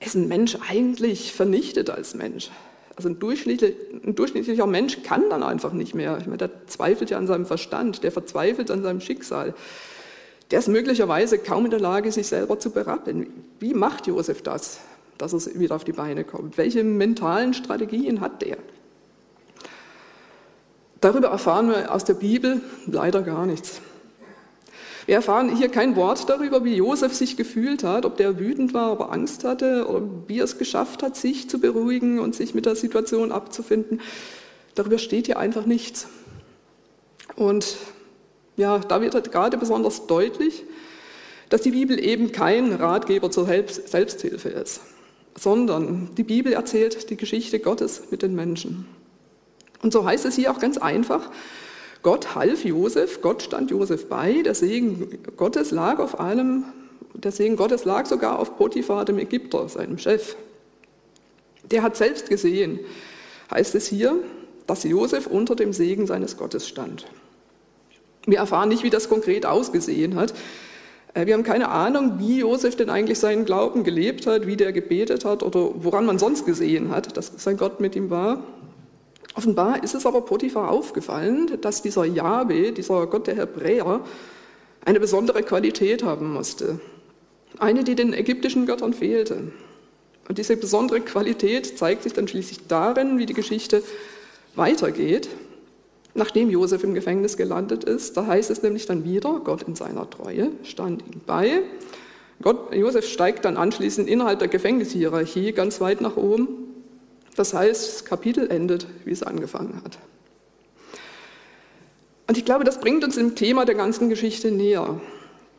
ist 0.00 0.14
ein 0.14 0.26
Mensch 0.28 0.56
eigentlich 0.68 1.32
vernichtet 1.32 1.90
als 1.90 2.14
Mensch. 2.14 2.50
Also 2.96 3.08
ein 3.08 3.20
durchschnittlicher, 3.20 3.76
ein 4.04 4.16
durchschnittlicher 4.16 4.66
Mensch 4.66 5.02
kann 5.04 5.30
dann 5.30 5.44
einfach 5.44 5.72
nicht 5.72 5.94
mehr. 5.94 6.18
Ich 6.20 6.26
meine, 6.26 6.38
der 6.38 6.66
zweifelt 6.66 7.10
ja 7.10 7.18
an 7.18 7.28
seinem 7.28 7.46
Verstand, 7.46 8.02
der 8.02 8.10
verzweifelt 8.10 8.72
an 8.72 8.82
seinem 8.82 9.00
Schicksal. 9.00 9.54
Der 10.50 10.58
ist 10.58 10.68
möglicherweise 10.68 11.38
kaum 11.38 11.66
in 11.66 11.70
der 11.70 11.80
Lage, 11.80 12.10
sich 12.10 12.26
selber 12.26 12.58
zu 12.58 12.70
berappeln. 12.70 13.28
Wie 13.60 13.74
macht 13.74 14.08
Josef 14.08 14.42
das? 14.42 14.80
Dass 15.18 15.32
er 15.32 15.58
wieder 15.58 15.74
auf 15.74 15.84
die 15.84 15.92
Beine 15.92 16.24
kommt? 16.24 16.56
Welche 16.56 16.82
mentalen 16.84 17.54
Strategien 17.54 18.20
hat 18.20 18.42
der? 18.42 18.56
Darüber 21.00 21.28
erfahren 21.28 21.68
wir 21.68 21.94
aus 21.94 22.04
der 22.04 22.14
Bibel 22.14 22.60
leider 22.86 23.22
gar 23.22 23.46
nichts. 23.46 23.80
Wir 25.06 25.14
erfahren 25.14 25.56
hier 25.56 25.70
kein 25.70 25.96
Wort 25.96 26.28
darüber, 26.28 26.64
wie 26.64 26.74
Josef 26.74 27.14
sich 27.14 27.36
gefühlt 27.36 27.82
hat, 27.82 28.04
ob 28.04 28.18
der 28.18 28.38
wütend 28.38 28.74
war, 28.74 28.92
ob 28.92 29.00
er 29.00 29.12
Angst 29.12 29.42
hatte 29.44 29.86
oder 29.88 30.06
wie 30.26 30.40
er 30.40 30.44
es 30.44 30.58
geschafft 30.58 31.02
hat, 31.02 31.16
sich 31.16 31.48
zu 31.48 31.60
beruhigen 31.60 32.18
und 32.18 32.34
sich 32.34 32.54
mit 32.54 32.66
der 32.66 32.76
Situation 32.76 33.32
abzufinden. 33.32 34.02
Darüber 34.74 34.98
steht 34.98 35.26
hier 35.26 35.38
einfach 35.38 35.64
nichts. 35.64 36.08
Und 37.36 37.76
ja, 38.56 38.80
da 38.80 39.00
wird 39.00 39.14
halt 39.14 39.32
gerade 39.32 39.56
besonders 39.56 40.06
deutlich, 40.06 40.64
dass 41.48 41.62
die 41.62 41.70
Bibel 41.70 41.98
eben 41.98 42.30
kein 42.32 42.74
Ratgeber 42.74 43.30
zur 43.30 43.46
Selbsthilfe 43.46 44.50
ist, 44.50 44.82
sondern 45.38 46.10
die 46.16 46.24
Bibel 46.24 46.52
erzählt 46.52 47.10
die 47.10 47.16
Geschichte 47.16 47.60
Gottes 47.60 48.02
mit 48.10 48.22
den 48.22 48.34
Menschen. 48.34 48.86
Und 49.82 49.92
so 49.92 50.04
heißt 50.04 50.24
es 50.24 50.34
hier 50.34 50.50
auch 50.50 50.58
ganz 50.58 50.78
einfach, 50.78 51.30
Gott 52.02 52.34
half 52.34 52.64
Josef, 52.64 53.20
Gott 53.22 53.42
stand 53.42 53.70
Josef 53.70 54.08
bei, 54.08 54.42
der 54.42 54.54
Segen 54.54 55.18
Gottes 55.36 55.70
lag 55.70 55.98
auf 55.98 56.18
allem, 56.18 56.64
der 57.14 57.32
Segen 57.32 57.56
Gottes 57.56 57.84
lag 57.84 58.06
sogar 58.06 58.38
auf 58.38 58.56
Potiphar, 58.56 59.04
dem 59.04 59.18
Ägypter, 59.18 59.68
seinem 59.68 59.98
Chef. 59.98 60.36
Der 61.70 61.82
hat 61.82 61.96
selbst 61.96 62.28
gesehen, 62.28 62.80
heißt 63.50 63.74
es 63.74 63.86
hier, 63.86 64.16
dass 64.66 64.84
Josef 64.84 65.26
unter 65.26 65.56
dem 65.56 65.72
Segen 65.72 66.06
seines 66.06 66.36
Gottes 66.36 66.68
stand. 66.68 67.06
Wir 68.26 68.38
erfahren 68.38 68.68
nicht, 68.68 68.82
wie 68.82 68.90
das 68.90 69.08
konkret 69.08 69.46
ausgesehen 69.46 70.14
hat. 70.14 70.34
Äh, 71.14 71.26
wir 71.26 71.34
haben 71.34 71.42
keine 71.42 71.68
Ahnung, 71.68 72.18
wie 72.18 72.40
Josef 72.40 72.76
denn 72.76 72.90
eigentlich 72.90 73.18
seinen 73.18 73.44
Glauben 73.44 73.84
gelebt 73.84 74.26
hat, 74.26 74.46
wie 74.46 74.56
der 74.56 74.72
gebetet 74.72 75.24
hat 75.24 75.42
oder 75.42 75.70
woran 75.74 76.06
man 76.06 76.18
sonst 76.18 76.46
gesehen 76.46 76.90
hat, 76.90 77.16
dass 77.16 77.32
sein 77.36 77.56
Gott 77.56 77.80
mit 77.80 77.96
ihm 77.96 78.10
war. 78.10 78.42
Offenbar 79.34 79.84
ist 79.84 79.94
es 79.94 80.06
aber 80.06 80.22
Potiphar 80.22 80.70
aufgefallen, 80.70 81.60
dass 81.60 81.82
dieser 81.82 82.04
Jahwe, 82.04 82.72
dieser 82.72 83.06
Gott 83.06 83.26
der 83.26 83.36
Hebräer, 83.36 84.00
eine 84.84 85.00
besondere 85.00 85.42
Qualität 85.42 86.02
haben 86.02 86.32
musste. 86.32 86.80
Eine, 87.58 87.84
die 87.84 87.94
den 87.94 88.12
ägyptischen 88.12 88.66
Göttern 88.66 88.94
fehlte. 88.94 89.52
Und 90.28 90.38
diese 90.38 90.56
besondere 90.56 91.00
Qualität 91.00 91.78
zeigt 91.78 92.02
sich 92.02 92.12
dann 92.12 92.28
schließlich 92.28 92.66
darin, 92.68 93.18
wie 93.18 93.26
die 93.26 93.34
Geschichte 93.34 93.82
weitergeht. 94.54 95.28
Nachdem 96.18 96.50
Josef 96.50 96.84
im 96.84 96.94
Gefängnis 96.94 97.36
gelandet 97.36 97.84
ist, 97.84 98.16
da 98.16 98.26
heißt 98.26 98.50
es 98.50 98.62
nämlich 98.62 98.84
dann 98.86 99.04
wieder, 99.04 99.40
Gott 99.42 99.62
in 99.62 99.74
seiner 99.74 100.08
Treue 100.10 100.50
stand 100.64 101.02
ihm 101.02 101.20
bei. 101.26 101.62
Gott, 102.42 102.74
Josef 102.74 103.06
steigt 103.06 103.44
dann 103.44 103.56
anschließend 103.56 104.08
innerhalb 104.08 104.38
der 104.38 104.48
Gefängnishierarchie 104.48 105.52
ganz 105.52 105.80
weit 105.80 106.00
nach 106.00 106.16
oben 106.16 106.68
das 107.38 107.54
heißt, 107.54 107.94
das 107.94 108.04
Kapitel 108.04 108.50
endet, 108.50 108.88
wie 109.04 109.12
es 109.12 109.22
angefangen 109.22 109.80
hat. 109.84 109.96
Und 112.26 112.36
ich 112.36 112.44
glaube, 112.44 112.64
das 112.64 112.80
bringt 112.80 113.04
uns 113.04 113.14
dem 113.14 113.36
Thema 113.36 113.64
der 113.64 113.76
ganzen 113.76 114.08
Geschichte 114.08 114.50
näher. 114.50 115.00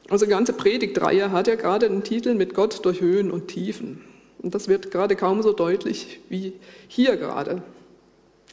Unsere 0.10 0.30
ganze 0.30 0.51
Predigtreihe 0.51 1.32
hat 1.32 1.48
ja 1.48 1.56
gerade 1.56 1.88
den 1.88 2.04
Titel 2.04 2.36
mit 2.36 2.54
Gott 2.54 2.84
durch 2.84 3.00
Höhen 3.00 3.32
und 3.32 3.48
Tiefen. 3.48 4.04
Und 4.39 4.56
das 4.56 4.68
wird 4.68 4.92
gerade 4.92 5.16
kaum 5.16 5.42
so 5.42 5.54
deutlich 5.54 6.20
wie 6.28 6.51
hier 6.89 7.16
gerade. 7.16 7.62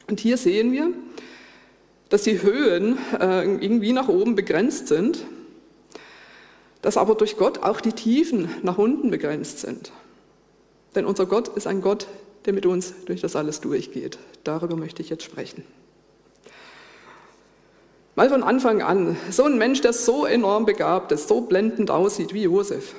Und 0.08 0.20
hier 0.20 0.36
sehen 0.36 0.70
wir, 0.70 0.90
dass 2.08 2.22
die 2.22 2.42
Höhen 2.42 2.98
äh, 3.18 3.44
irgendwie 3.44 3.92
nach 3.92 4.08
oben 4.08 4.34
begrenzt 4.34 4.88
sind, 4.88 5.24
dass 6.82 6.96
aber 6.96 7.14
durch 7.14 7.36
Gott 7.36 7.62
auch 7.62 7.80
die 7.80 7.92
Tiefen 7.92 8.48
nach 8.62 8.78
unten 8.78 9.10
begrenzt 9.10 9.58
sind. 9.58 9.92
Denn 10.94 11.04
unser 11.04 11.26
Gott 11.26 11.48
ist 11.48 11.66
ein 11.66 11.80
Gott 11.82 12.06
der 12.46 12.52
mit 12.52 12.64
uns 12.64 12.94
durch 13.06 13.20
das 13.20 13.36
alles 13.36 13.60
durchgeht. 13.60 14.18
Darüber 14.44 14.76
möchte 14.76 15.02
ich 15.02 15.10
jetzt 15.10 15.24
sprechen. 15.24 15.64
Mal 18.14 18.30
von 18.30 18.42
Anfang 18.42 18.80
an, 18.80 19.16
so 19.30 19.44
ein 19.44 19.58
Mensch, 19.58 19.82
der 19.82 19.92
so 19.92 20.24
enorm 20.24 20.64
begabt 20.64 21.12
ist, 21.12 21.28
so 21.28 21.42
blendend 21.42 21.90
aussieht 21.90 22.32
wie 22.32 22.44
Josef, 22.44 22.94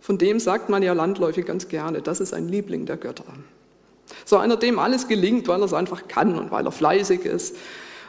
von 0.00 0.18
dem 0.18 0.40
sagt 0.40 0.68
man 0.68 0.82
ja 0.82 0.92
landläufig 0.92 1.46
ganz 1.46 1.68
gerne, 1.68 2.02
das 2.02 2.20
ist 2.20 2.34
ein 2.34 2.48
Liebling 2.48 2.84
der 2.84 2.98
Götter. 2.98 3.24
So 4.24 4.36
einer, 4.36 4.56
dem 4.56 4.78
alles 4.78 5.08
gelingt, 5.08 5.48
weil 5.48 5.62
er 5.62 5.66
es 5.66 5.72
einfach 5.72 6.08
kann 6.08 6.38
und 6.38 6.50
weil 6.50 6.66
er 6.66 6.72
fleißig 6.72 7.24
ist 7.24 7.56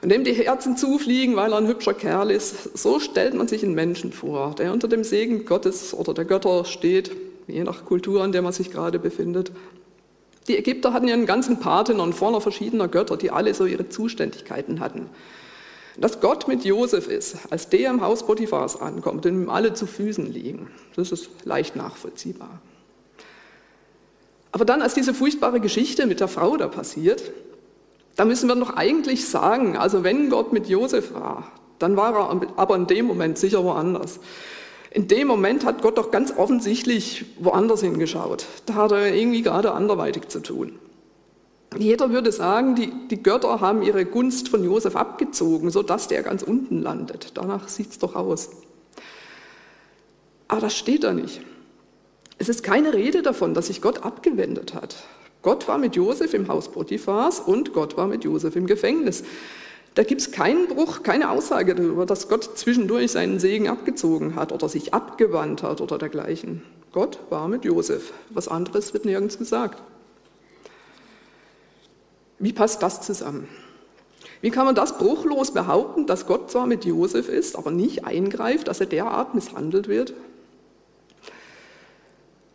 und 0.01 0.10
dem 0.10 0.24
die 0.24 0.34
Herzen 0.34 0.77
zufliegen, 0.77 1.36
weil 1.36 1.51
er 1.51 1.58
ein 1.58 1.68
hübscher 1.68 1.94
Kerl 1.94 2.32
ist. 2.32 2.77
So 2.77 3.00
stellt 3.00 3.34
man 3.34 3.48
sich 3.48 3.63
einen 3.63 3.75
Menschen 3.75 4.13
vor, 4.13 4.56
der 4.56 4.72
unter 4.72 4.88
dem 4.88 5.03
Segen 5.03 5.46
Gottes 5.46 5.94
oder 5.94 6.13
der 6.13 6.25
Götter 6.25 6.65
steht, 6.65 7.12
je 7.48 7.63
nach 7.63 7.86
Kultur, 7.86 8.24
in 8.24 8.32
der 8.32 8.41
man 8.41 8.53
sich 8.53 8.72
gerade 8.72 9.00
befindet. 9.00 9.51
Die 10.48 10.58
Ägypter 10.58 10.94
hatten 10.94 11.08
ja 11.08 11.13
einen 11.13 11.25
ganzen 11.25 11.60
Parthenon 11.60 12.13
voller 12.13 12.41
verschiedener 12.41 12.88
Götter, 12.88 13.18
die 13.18 13.29
alle 13.29 13.53
so 13.53 13.65
ihre 13.65 13.89
Zuständigkeiten 13.89 14.79
hatten. 14.79 15.10
Dass 15.98 16.22
Gott 16.22 16.48
mit 16.48 16.63
Josef 16.63 17.08
ist, 17.08 17.38
als 17.50 17.70
der 17.70 17.89
im 17.89 18.01
Haus 18.01 18.25
Potiphars 18.25 18.79
ankommt 18.79 19.25
und 19.25 19.34
ihm 19.34 19.50
alle 19.50 19.74
zu 19.74 19.86
Füßen 19.86 20.32
liegen, 20.32 20.70
das 20.96 21.12
ist 21.12 21.29
leicht 21.44 21.75
nachvollziehbar. 21.75 22.62
Aber 24.51 24.65
dann, 24.65 24.82
als 24.82 24.94
diese 24.94 25.13
furchtbare 25.13 25.60
Geschichte 25.60 26.08
mit 26.08 26.20
der 26.20 26.27
Frau 26.27 26.58
da 26.58 26.68
passiert, 26.68 27.22
da 28.16 28.25
müssen 28.25 28.48
wir 28.50 28.56
doch 28.56 28.75
eigentlich 28.75 29.28
sagen, 29.28 29.78
also 29.78 30.04
wenn 30.04 30.30
Gott 30.30 30.51
mit 30.54 30.68
Josef 30.68 31.13
war, 31.13 31.51
dann 31.80 31.96
war 31.96 32.13
er 32.13 32.58
aber 32.58 32.75
in 32.75 32.88
dem 32.88 33.06
Moment 33.06 33.38
sicher 33.38 33.63
woanders. 33.63 34.20
In 34.92 35.08
dem 35.08 35.28
Moment 35.28 35.66
hat 35.66 35.82
Gott 35.82 35.98
doch 35.98 36.12
ganz 36.12 36.34
offensichtlich 36.36 37.25
woanders 37.39 37.82
hingeschaut. 37.82 38.46
Da 38.66 38.74
hat 38.75 38.92
er 38.92 39.13
irgendwie 39.13 39.44
gerade 39.44 39.72
anderweitig 39.72 40.28
zu 40.30 40.39
tun. 40.39 40.80
Jeder 41.78 42.10
würde 42.10 42.32
sagen, 42.32 42.75
die, 42.75 42.92
die 43.10 43.22
Götter 43.22 43.62
haben 43.62 43.84
ihre 43.84 44.04
Gunst 44.06 44.50
von 44.50 44.63
Josef 44.63 44.96
abgezogen, 44.96 45.70
sodass 45.70 46.08
der 46.08 46.24
ganz 46.24 46.42
unten 46.42 46.82
landet. 46.82 47.32
Danach 47.36 47.68
sieht 47.68 47.92
es 47.92 48.00
doch 48.00 48.16
aus. 48.16 48.50
Aber 50.48 50.62
das 50.62 50.75
steht 50.75 51.04
da 51.04 51.13
nicht. 51.13 51.42
Es 52.39 52.50
ist 52.50 52.63
keine 52.63 52.94
Rede 52.94 53.22
davon, 53.22 53.54
dass 53.54 53.68
sich 53.68 53.82
Gott 53.82 54.04
abgewendet 54.04 54.74
hat. 54.74 54.96
Gott 55.41 55.67
war 55.67 55.77
mit 55.77 55.96
Josef 55.96 56.34
im 56.34 56.48
Haus 56.48 56.69
Potiphars 56.69 57.39
und 57.39 57.74
Gott 57.74 57.96
war 57.96 58.08
mit 58.08 58.24
Josef 58.24 58.55
im 58.55 58.67
Gefängnis. 58.67 59.24
Da 59.96 60.03
gibt 60.03 60.22
es 60.22 60.31
keinen 60.31 60.67
Bruch, 60.67 61.03
keine 61.03 61.29
Aussage 61.29 61.75
darüber, 61.75 62.05
dass 62.05 62.27
Gott 62.27 62.58
zwischendurch 62.58 63.12
seinen 63.12 63.39
Segen 63.39 63.67
abgezogen 63.67 64.36
hat 64.36 64.51
oder 64.51 64.69
sich 64.69 64.93
abgewandt 64.93 65.63
hat 65.63 65.81
oder 65.81 65.98
dergleichen. 65.98 66.63
Gott 66.91 67.19
war 67.29 67.48
mit 67.48 67.65
Josef. 67.65 68.13
Was 68.29 68.48
anderes 68.48 68.93
wird 68.93 69.05
nirgends 69.05 69.38
gesagt. 69.38 69.81
Wie 72.38 72.53
passt 72.53 72.81
das 72.84 73.01
zusammen? 73.01 73.48
Wie 74.41 74.51
kann 74.51 74.65
man 74.65 74.75
das 74.75 74.98
bruchlos 74.98 75.51
behaupten, 75.51 76.05
dass 76.05 76.25
Gott 76.25 76.50
zwar 76.50 76.65
mit 76.65 76.86
Josef 76.86 77.27
ist, 77.27 77.58
aber 77.58 77.72
nicht 77.72 78.05
eingreift, 78.05 78.69
dass 78.69 78.79
er 78.79 78.86
derart 78.86 79.36
misshandelt 79.36 79.89
wird? 79.89 80.13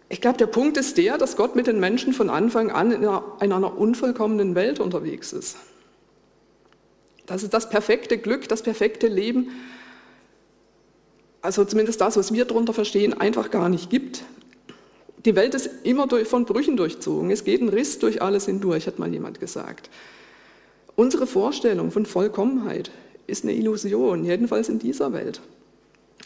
Ich 0.08 0.20
glaube, 0.20 0.38
der 0.38 0.46
Punkt 0.46 0.76
ist 0.76 0.98
der, 0.98 1.18
dass 1.18 1.36
Gott 1.36 1.56
mit 1.56 1.66
den 1.66 1.80
Menschen 1.80 2.12
von 2.12 2.30
Anfang 2.30 2.70
an 2.70 2.92
in 2.92 2.98
einer, 2.98 3.24
in 3.40 3.52
einer 3.52 3.78
unvollkommenen 3.78 4.54
Welt 4.54 4.80
unterwegs 4.80 5.32
ist 5.32 5.56
dass 7.26 7.42
es 7.42 7.50
das 7.50 7.70
perfekte 7.70 8.18
Glück, 8.18 8.48
das 8.48 8.62
perfekte 8.62 9.08
Leben, 9.08 9.48
also 11.42 11.64
zumindest 11.64 12.00
das, 12.00 12.16
was 12.16 12.32
wir 12.32 12.44
darunter 12.44 12.72
verstehen, 12.72 13.12
einfach 13.12 13.50
gar 13.50 13.68
nicht 13.68 13.90
gibt. 13.90 14.24
Die 15.26 15.36
Welt 15.36 15.54
ist 15.54 15.68
immer 15.82 16.08
von 16.24 16.46
Brüchen 16.46 16.76
durchzogen. 16.76 17.30
Es 17.30 17.44
geht 17.44 17.60
ein 17.60 17.68
Riss 17.68 17.98
durch 17.98 18.22
alles 18.22 18.46
hindurch, 18.46 18.86
hat 18.86 18.98
mal 18.98 19.12
jemand 19.12 19.40
gesagt. 19.40 19.90
Unsere 20.96 21.26
Vorstellung 21.26 21.90
von 21.90 22.06
Vollkommenheit 22.06 22.90
ist 23.26 23.44
eine 23.44 23.54
Illusion, 23.54 24.24
jedenfalls 24.24 24.68
in 24.68 24.78
dieser 24.78 25.12
Welt. 25.12 25.40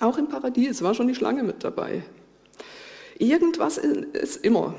Auch 0.01 0.19
im 0.19 0.29
Paradies 0.29 0.83
war 0.83 0.95
schon 0.95 1.09
die 1.09 1.15
Schlange 1.15 1.43
mit 1.43 1.65
dabei. 1.65 2.05
Irgendwas 3.19 3.79
ist 3.79 4.45
immer. 4.45 4.75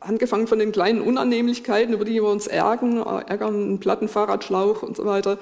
Angefangen 0.00 0.46
von 0.46 0.58
den 0.58 0.72
kleinen 0.72 1.00
Unannehmlichkeiten, 1.00 1.94
über 1.94 2.04
die 2.04 2.14
wir 2.14 2.24
uns 2.24 2.46
ärgern, 2.46 2.98
ärgern, 2.98 3.54
einen 3.54 3.80
platten 3.80 4.08
Fahrradschlauch 4.08 4.82
und 4.82 4.96
so 4.96 5.04
weiter, 5.04 5.38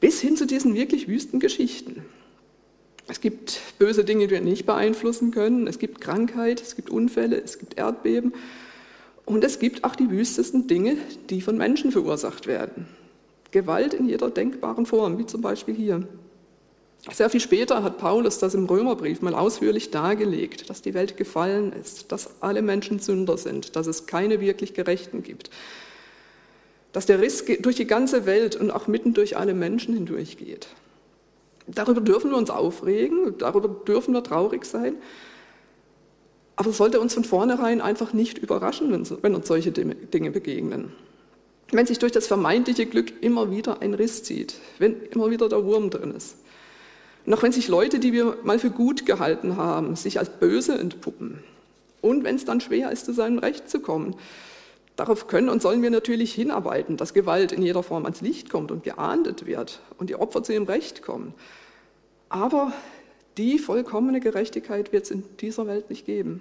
bis 0.00 0.20
hin 0.20 0.36
zu 0.36 0.46
diesen 0.46 0.74
wirklich 0.74 1.06
wüsten 1.06 1.38
Geschichten. 1.38 2.04
Es 3.08 3.20
gibt 3.20 3.60
böse 3.78 4.04
Dinge, 4.04 4.26
die 4.26 4.34
wir 4.34 4.40
nicht 4.40 4.66
beeinflussen 4.66 5.30
können. 5.30 5.66
Es 5.66 5.78
gibt 5.78 6.00
Krankheit, 6.00 6.60
es 6.60 6.74
gibt 6.74 6.90
Unfälle, 6.90 7.40
es 7.40 7.58
gibt 7.58 7.78
Erdbeben. 7.78 8.34
Und 9.24 9.44
es 9.44 9.58
gibt 9.58 9.84
auch 9.84 9.94
die 9.94 10.10
wüstesten 10.10 10.66
Dinge, 10.66 10.96
die 11.30 11.40
von 11.40 11.56
Menschen 11.56 11.92
verursacht 11.92 12.46
werden. 12.46 12.88
Gewalt 13.50 13.94
in 13.94 14.08
jeder 14.08 14.30
denkbaren 14.30 14.86
Form, 14.86 15.18
wie 15.18 15.26
zum 15.26 15.40
Beispiel 15.40 15.74
hier. 15.74 16.06
Sehr 17.12 17.30
viel 17.30 17.40
später 17.40 17.82
hat 17.84 17.98
Paulus 17.98 18.38
das 18.38 18.54
im 18.54 18.66
Römerbrief 18.66 19.22
mal 19.22 19.34
ausführlich 19.34 19.90
dargelegt, 19.90 20.68
dass 20.68 20.82
die 20.82 20.94
Welt 20.94 21.16
gefallen 21.16 21.72
ist, 21.72 22.10
dass 22.10 22.42
alle 22.42 22.62
Menschen 22.62 22.98
Sünder 22.98 23.38
sind, 23.38 23.76
dass 23.76 23.86
es 23.86 24.06
keine 24.06 24.40
wirklich 24.40 24.74
Gerechten 24.74 25.22
gibt, 25.22 25.50
dass 26.92 27.06
der 27.06 27.20
Riss 27.20 27.44
durch 27.60 27.76
die 27.76 27.86
ganze 27.86 28.26
Welt 28.26 28.56
und 28.56 28.70
auch 28.70 28.88
mitten 28.88 29.14
durch 29.14 29.36
alle 29.36 29.54
Menschen 29.54 29.94
hindurchgeht. 29.94 30.68
Darüber 31.68 32.00
dürfen 32.00 32.30
wir 32.30 32.36
uns 32.36 32.50
aufregen, 32.50 33.38
darüber 33.38 33.68
dürfen 33.68 34.14
wir 34.14 34.22
traurig 34.22 34.64
sein. 34.64 34.96
Aber 36.56 36.70
es 36.70 36.76
sollte 36.78 37.00
uns 37.00 37.14
von 37.14 37.24
vornherein 37.24 37.80
einfach 37.80 38.14
nicht 38.14 38.38
überraschen, 38.38 38.90
wenn 39.22 39.34
uns 39.34 39.46
solche 39.46 39.72
Dinge 39.72 40.30
begegnen. 40.30 40.92
Wenn 41.70 41.86
sich 41.86 41.98
durch 41.98 42.12
das 42.12 42.26
vermeintliche 42.26 42.86
Glück 42.86 43.12
immer 43.22 43.50
wieder 43.50 43.82
ein 43.82 43.92
Riss 43.94 44.22
zieht, 44.22 44.54
wenn 44.78 45.02
immer 45.10 45.30
wieder 45.30 45.48
der 45.48 45.64
Wurm 45.64 45.90
drin 45.90 46.14
ist. 46.14 46.36
Und 47.26 47.34
auch 47.34 47.42
wenn 47.42 47.52
sich 47.52 47.66
Leute, 47.68 47.98
die 47.98 48.12
wir 48.12 48.38
mal 48.44 48.58
für 48.58 48.70
gut 48.70 49.04
gehalten 49.04 49.56
haben, 49.56 49.96
sich 49.96 50.18
als 50.18 50.30
böse 50.30 50.78
entpuppen. 50.78 51.42
Und 52.00 52.22
wenn 52.22 52.36
es 52.36 52.44
dann 52.44 52.60
schwer 52.60 52.92
ist, 52.92 53.04
zu 53.04 53.12
seinem 53.12 53.38
Recht 53.38 53.68
zu 53.68 53.80
kommen. 53.80 54.14
Darauf 54.94 55.26
können 55.26 55.48
und 55.48 55.60
sollen 55.60 55.82
wir 55.82 55.90
natürlich 55.90 56.32
hinarbeiten, 56.32 56.96
dass 56.96 57.12
Gewalt 57.12 57.52
in 57.52 57.62
jeder 57.62 57.82
Form 57.82 58.04
ans 58.04 58.22
Licht 58.22 58.48
kommt 58.48 58.70
und 58.70 58.84
geahndet 58.84 59.44
wird 59.44 59.80
und 59.98 60.08
die 60.08 60.14
Opfer 60.14 60.42
zu 60.42 60.52
ihrem 60.52 60.64
Recht 60.64 61.02
kommen. 61.02 61.34
Aber 62.28 62.72
die 63.36 63.58
vollkommene 63.58 64.20
Gerechtigkeit 64.20 64.92
wird 64.92 65.04
es 65.04 65.10
in 65.10 65.24
dieser 65.40 65.66
Welt 65.66 65.90
nicht 65.90 66.06
geben. 66.06 66.40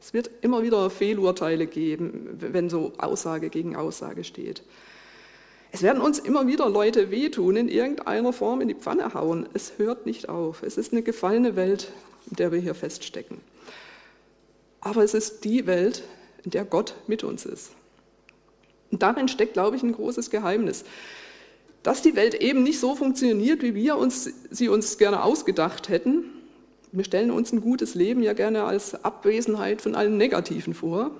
Es 0.00 0.14
wird 0.14 0.30
immer 0.40 0.62
wieder 0.62 0.88
Fehlurteile 0.88 1.66
geben, 1.66 2.28
wenn 2.32 2.70
so 2.70 2.92
Aussage 2.96 3.50
gegen 3.50 3.76
Aussage 3.76 4.24
steht. 4.24 4.62
Es 5.74 5.80
werden 5.80 6.02
uns 6.02 6.18
immer 6.18 6.46
wieder 6.46 6.68
Leute 6.68 7.10
wehtun, 7.10 7.56
in 7.56 7.68
irgendeiner 7.68 8.34
Form 8.34 8.60
in 8.60 8.68
die 8.68 8.74
Pfanne 8.74 9.14
hauen. 9.14 9.48
Es 9.54 9.72
hört 9.78 10.04
nicht 10.04 10.28
auf. 10.28 10.62
Es 10.62 10.76
ist 10.76 10.92
eine 10.92 11.02
gefallene 11.02 11.56
Welt, 11.56 11.90
in 12.30 12.36
der 12.36 12.52
wir 12.52 12.60
hier 12.60 12.74
feststecken. 12.74 13.38
Aber 14.82 15.02
es 15.02 15.14
ist 15.14 15.44
die 15.44 15.66
Welt, 15.66 16.02
in 16.44 16.50
der 16.50 16.66
Gott 16.66 16.94
mit 17.06 17.24
uns 17.24 17.46
ist. 17.46 17.70
Und 18.90 19.02
darin 19.02 19.28
steckt, 19.28 19.54
glaube 19.54 19.76
ich, 19.76 19.82
ein 19.82 19.92
großes 19.92 20.28
Geheimnis. 20.28 20.84
Dass 21.82 22.02
die 22.02 22.16
Welt 22.16 22.34
eben 22.34 22.62
nicht 22.62 22.78
so 22.78 22.94
funktioniert, 22.94 23.62
wie 23.62 23.74
wir 23.74 23.96
uns, 23.96 24.30
sie 24.50 24.68
uns 24.68 24.98
gerne 24.98 25.24
ausgedacht 25.24 25.88
hätten. 25.88 26.24
Wir 26.92 27.04
stellen 27.04 27.30
uns 27.30 27.50
ein 27.50 27.62
gutes 27.62 27.94
Leben 27.94 28.22
ja 28.22 28.34
gerne 28.34 28.64
als 28.64 29.02
Abwesenheit 29.06 29.80
von 29.80 29.94
allem 29.94 30.18
Negativen 30.18 30.74
vor 30.74 31.12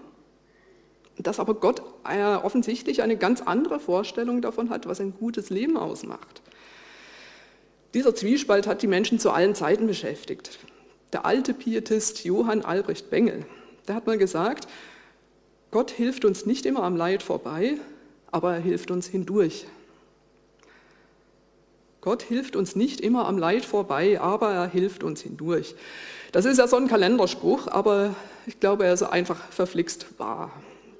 dass 1.18 1.38
aber 1.38 1.54
Gott 1.54 1.82
äh, 2.08 2.34
offensichtlich 2.34 3.02
eine 3.02 3.16
ganz 3.16 3.42
andere 3.42 3.80
Vorstellung 3.80 4.40
davon 4.40 4.70
hat, 4.70 4.86
was 4.86 5.00
ein 5.00 5.14
gutes 5.14 5.50
Leben 5.50 5.76
ausmacht. 5.76 6.42
Dieser 7.94 8.14
Zwiespalt 8.14 8.66
hat 8.66 8.82
die 8.82 8.86
Menschen 8.86 9.18
zu 9.18 9.30
allen 9.30 9.54
Zeiten 9.54 9.86
beschäftigt. 9.86 10.58
Der 11.12 11.26
alte 11.26 11.52
Pietist 11.52 12.24
Johann 12.24 12.62
Albrecht 12.62 13.10
Bengel, 13.10 13.44
der 13.86 13.96
hat 13.96 14.06
mal 14.06 14.16
gesagt, 14.16 14.66
Gott 15.70 15.90
hilft 15.90 16.24
uns 16.24 16.46
nicht 16.46 16.64
immer 16.64 16.82
am 16.84 16.96
Leid 16.96 17.22
vorbei, 17.22 17.74
aber 18.30 18.54
er 18.54 18.60
hilft 18.60 18.90
uns 18.90 19.06
hindurch. 19.06 19.66
Gott 22.00 22.22
hilft 22.22 22.56
uns 22.56 22.74
nicht 22.74 23.00
immer 23.00 23.26
am 23.26 23.38
Leid 23.38 23.64
vorbei, 23.64 24.20
aber 24.20 24.52
er 24.52 24.66
hilft 24.66 25.04
uns 25.04 25.20
hindurch. 25.20 25.74
Das 26.32 26.46
ist 26.46 26.58
ja 26.58 26.66
so 26.66 26.76
ein 26.76 26.88
Kalenderspruch, 26.88 27.68
aber 27.68 28.16
ich 28.46 28.58
glaube, 28.58 28.86
er 28.86 28.94
ist 28.94 29.02
einfach 29.02 29.52
verflixt 29.52 30.06
wahr 30.18 30.50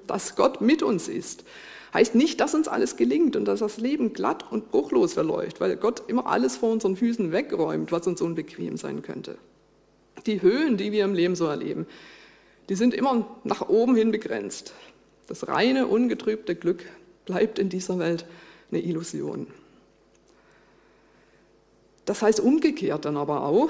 dass 0.07 0.35
Gott 0.35 0.61
mit 0.61 0.83
uns 0.83 1.07
ist, 1.07 1.43
heißt 1.93 2.15
nicht, 2.15 2.39
dass 2.39 2.55
uns 2.55 2.67
alles 2.67 2.95
gelingt 2.95 3.35
und 3.35 3.45
dass 3.45 3.59
das 3.59 3.77
Leben 3.77 4.13
glatt 4.13 4.51
und 4.51 4.71
bruchlos 4.71 5.13
verläuft, 5.13 5.61
weil 5.61 5.75
Gott 5.75 6.03
immer 6.07 6.27
alles 6.27 6.57
vor 6.57 6.71
unseren 6.71 6.95
Füßen 6.95 7.31
wegräumt, 7.31 7.91
was 7.91 8.07
uns 8.07 8.21
unbequem 8.21 8.77
sein 8.77 9.01
könnte. 9.01 9.37
Die 10.25 10.41
Höhen, 10.41 10.77
die 10.77 10.91
wir 10.91 11.05
im 11.05 11.13
Leben 11.13 11.35
so 11.35 11.45
erleben, 11.45 11.85
die 12.69 12.75
sind 12.75 12.93
immer 12.93 13.27
nach 13.43 13.67
oben 13.69 13.95
hin 13.95 14.11
begrenzt. 14.11 14.73
Das 15.27 15.47
reine, 15.47 15.87
ungetrübte 15.87 16.55
Glück 16.55 16.83
bleibt 17.25 17.59
in 17.59 17.69
dieser 17.69 17.99
Welt 17.99 18.25
eine 18.71 18.81
Illusion. 18.81 19.47
Das 22.05 22.21
heißt 22.21 22.39
umgekehrt 22.39 23.05
dann 23.05 23.17
aber 23.17 23.45
auch, 23.45 23.69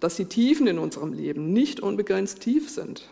dass 0.00 0.16
die 0.16 0.26
Tiefen 0.26 0.66
in 0.66 0.78
unserem 0.78 1.12
Leben 1.12 1.52
nicht 1.52 1.80
unbegrenzt 1.80 2.40
tief 2.40 2.70
sind. 2.70 3.08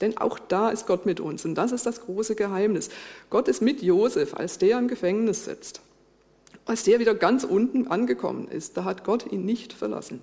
Denn 0.00 0.16
auch 0.16 0.38
da 0.38 0.70
ist 0.70 0.86
Gott 0.86 1.06
mit 1.06 1.20
uns 1.20 1.44
und 1.44 1.54
das 1.54 1.72
ist 1.72 1.86
das 1.86 2.02
große 2.02 2.34
Geheimnis. 2.34 2.88
Gott 3.30 3.48
ist 3.48 3.62
mit 3.62 3.82
Josef, 3.82 4.34
als 4.34 4.58
der 4.58 4.78
im 4.78 4.88
Gefängnis 4.88 5.44
sitzt. 5.44 5.80
Als 6.66 6.84
der 6.84 6.98
wieder 6.98 7.14
ganz 7.14 7.44
unten 7.44 7.88
angekommen 7.88 8.48
ist, 8.48 8.76
da 8.76 8.84
hat 8.84 9.04
Gott 9.04 9.30
ihn 9.30 9.44
nicht 9.44 9.72
verlassen. 9.72 10.22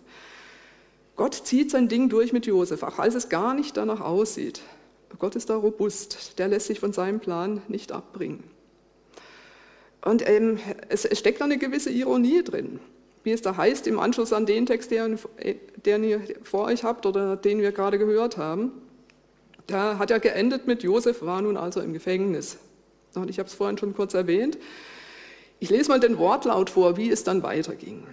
Gott 1.16 1.34
zieht 1.34 1.72
sein 1.72 1.88
Ding 1.88 2.10
durch 2.10 2.34
mit 2.34 2.46
Josef, 2.46 2.84
auch 2.84 3.00
als 3.00 3.16
es 3.16 3.30
gar 3.30 3.54
nicht 3.54 3.78
danach 3.78 4.02
aussieht. 4.02 4.62
Gott 5.18 5.36
ist 5.36 5.50
da 5.50 5.56
robust, 5.56 6.40
der 6.40 6.48
lässt 6.48 6.68
sich 6.68 6.80
von 6.80 6.94
seinem 6.94 7.20
Plan 7.20 7.62
nicht 7.68 7.92
abbringen. 7.92 8.44
Und 10.04 10.28
ähm, 10.30 10.60
es, 10.90 11.06
es 11.06 11.20
steckt 11.20 11.42
da 11.42 11.46
eine 11.46 11.58
gewisse 11.58 11.90
Ironie 11.90 12.44
drin 12.44 12.80
wie 13.26 13.32
es 13.32 13.42
da 13.42 13.58
heißt 13.58 13.88
im 13.88 14.00
Anschluss 14.00 14.32
an 14.32 14.46
den 14.46 14.68
Text, 14.68 14.92
den, 14.92 15.20
den 15.84 16.04
ihr 16.04 16.22
vor 16.44 16.66
euch 16.66 16.84
habt 16.84 17.08
oder 17.08 17.36
den 17.36 17.60
wir 17.60 17.72
gerade 17.72 17.98
gehört 17.98 18.38
haben. 18.38 18.72
Da 19.68 19.98
hat 19.98 20.12
er 20.12 20.20
geendet 20.20 20.68
mit 20.68 20.84
Josef 20.84 21.22
war 21.22 21.42
nun 21.42 21.58
also 21.58 21.82
im 21.82 21.94
Gefängnis. 21.94 22.58
Und 23.16 23.30
ich 23.30 23.40
habe 23.40 23.48
es 23.48 23.56
vorhin 23.56 23.78
schon 23.78 23.96
kurz 23.96 24.14
erwähnt. 24.14 24.58
Ich 25.60 25.70
lese 25.70 25.90
mal 25.90 26.00
den 26.00 26.18
Wortlaut 26.18 26.70
vor, 26.70 26.98
wie 26.98 27.10
es 27.10 27.24
dann 27.24 27.42
weiterging. 27.44 28.04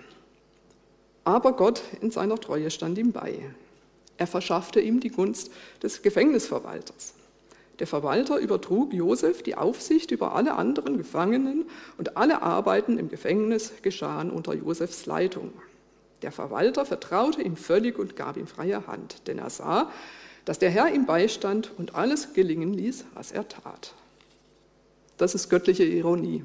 Aber 1.25 1.53
Gott 1.53 1.83
in 2.01 2.11
seiner 2.11 2.38
Treue 2.38 2.71
stand 2.71 2.99
ihm 2.99 3.12
bei. 3.12 3.38
Er 4.17 4.27
verschaffte 4.27 4.81
ihm 4.81 5.01
die 5.01 5.11
Gunst 5.11 5.51
des 5.83 6.03
Gefängnisverwalters. 6.03 7.15
Der 7.79 7.87
Verwalter 7.87 8.38
übertrug 8.38 8.93
Josef 8.93 9.43
die 9.43 9.57
Aufsicht 9.57 10.11
über 10.11 10.35
alle 10.35 10.55
anderen 10.55 10.99
Gefangenen 10.99 11.65
und 11.99 12.17
alle 12.17 12.43
Arbeiten 12.43 12.99
im 12.99 13.09
Gefängnis 13.09 13.73
geschahen 13.83 14.31
unter 14.31 14.55
Josefs 14.55 15.07
Leitung. 15.07 15.53
Der 16.23 16.31
Verwalter 16.31 16.85
vertraute 16.85 17.43
ihm 17.43 17.57
völlig 17.57 17.99
und 17.99 18.15
gab 18.15 18.37
ihm 18.37 18.47
freie 18.47 18.87
Hand, 18.87 19.27
denn 19.27 19.38
er 19.38 19.51
sah, 19.51 19.91
dass 20.44 20.59
der 20.59 20.70
Herr 20.70 20.92
ihm 20.92 21.07
beistand 21.07 21.70
und 21.78 21.94
alles 21.94 22.33
gelingen 22.35 22.72
ließ, 22.72 23.05
was 23.14 23.33
er 23.33 23.48
tat. 23.48 23.94
Das 25.18 25.35
ist 25.35 25.48
göttliche 25.48 25.85
Ironie. 25.85 26.42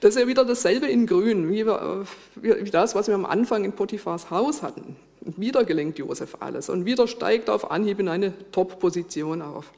Das 0.00 0.14
ist 0.14 0.20
ja 0.20 0.26
wieder 0.26 0.44
dasselbe 0.44 0.86
in 0.86 1.06
Grün, 1.06 1.50
wie, 1.50 1.66
wir, 1.66 2.06
wie 2.36 2.70
das, 2.70 2.94
was 2.94 3.08
wir 3.08 3.14
am 3.14 3.26
Anfang 3.26 3.64
in 3.64 3.72
Potiphars 3.72 4.30
Haus 4.30 4.62
hatten. 4.62 4.96
Und 5.20 5.38
wieder 5.38 5.64
gelingt 5.64 5.98
Josef 5.98 6.38
alles 6.40 6.70
und 6.70 6.86
wieder 6.86 7.06
steigt 7.06 7.50
auf 7.50 7.70
Anhieb 7.70 8.00
in 8.00 8.08
eine 8.08 8.32
Top-Position 8.52 9.42
auf. 9.42 9.70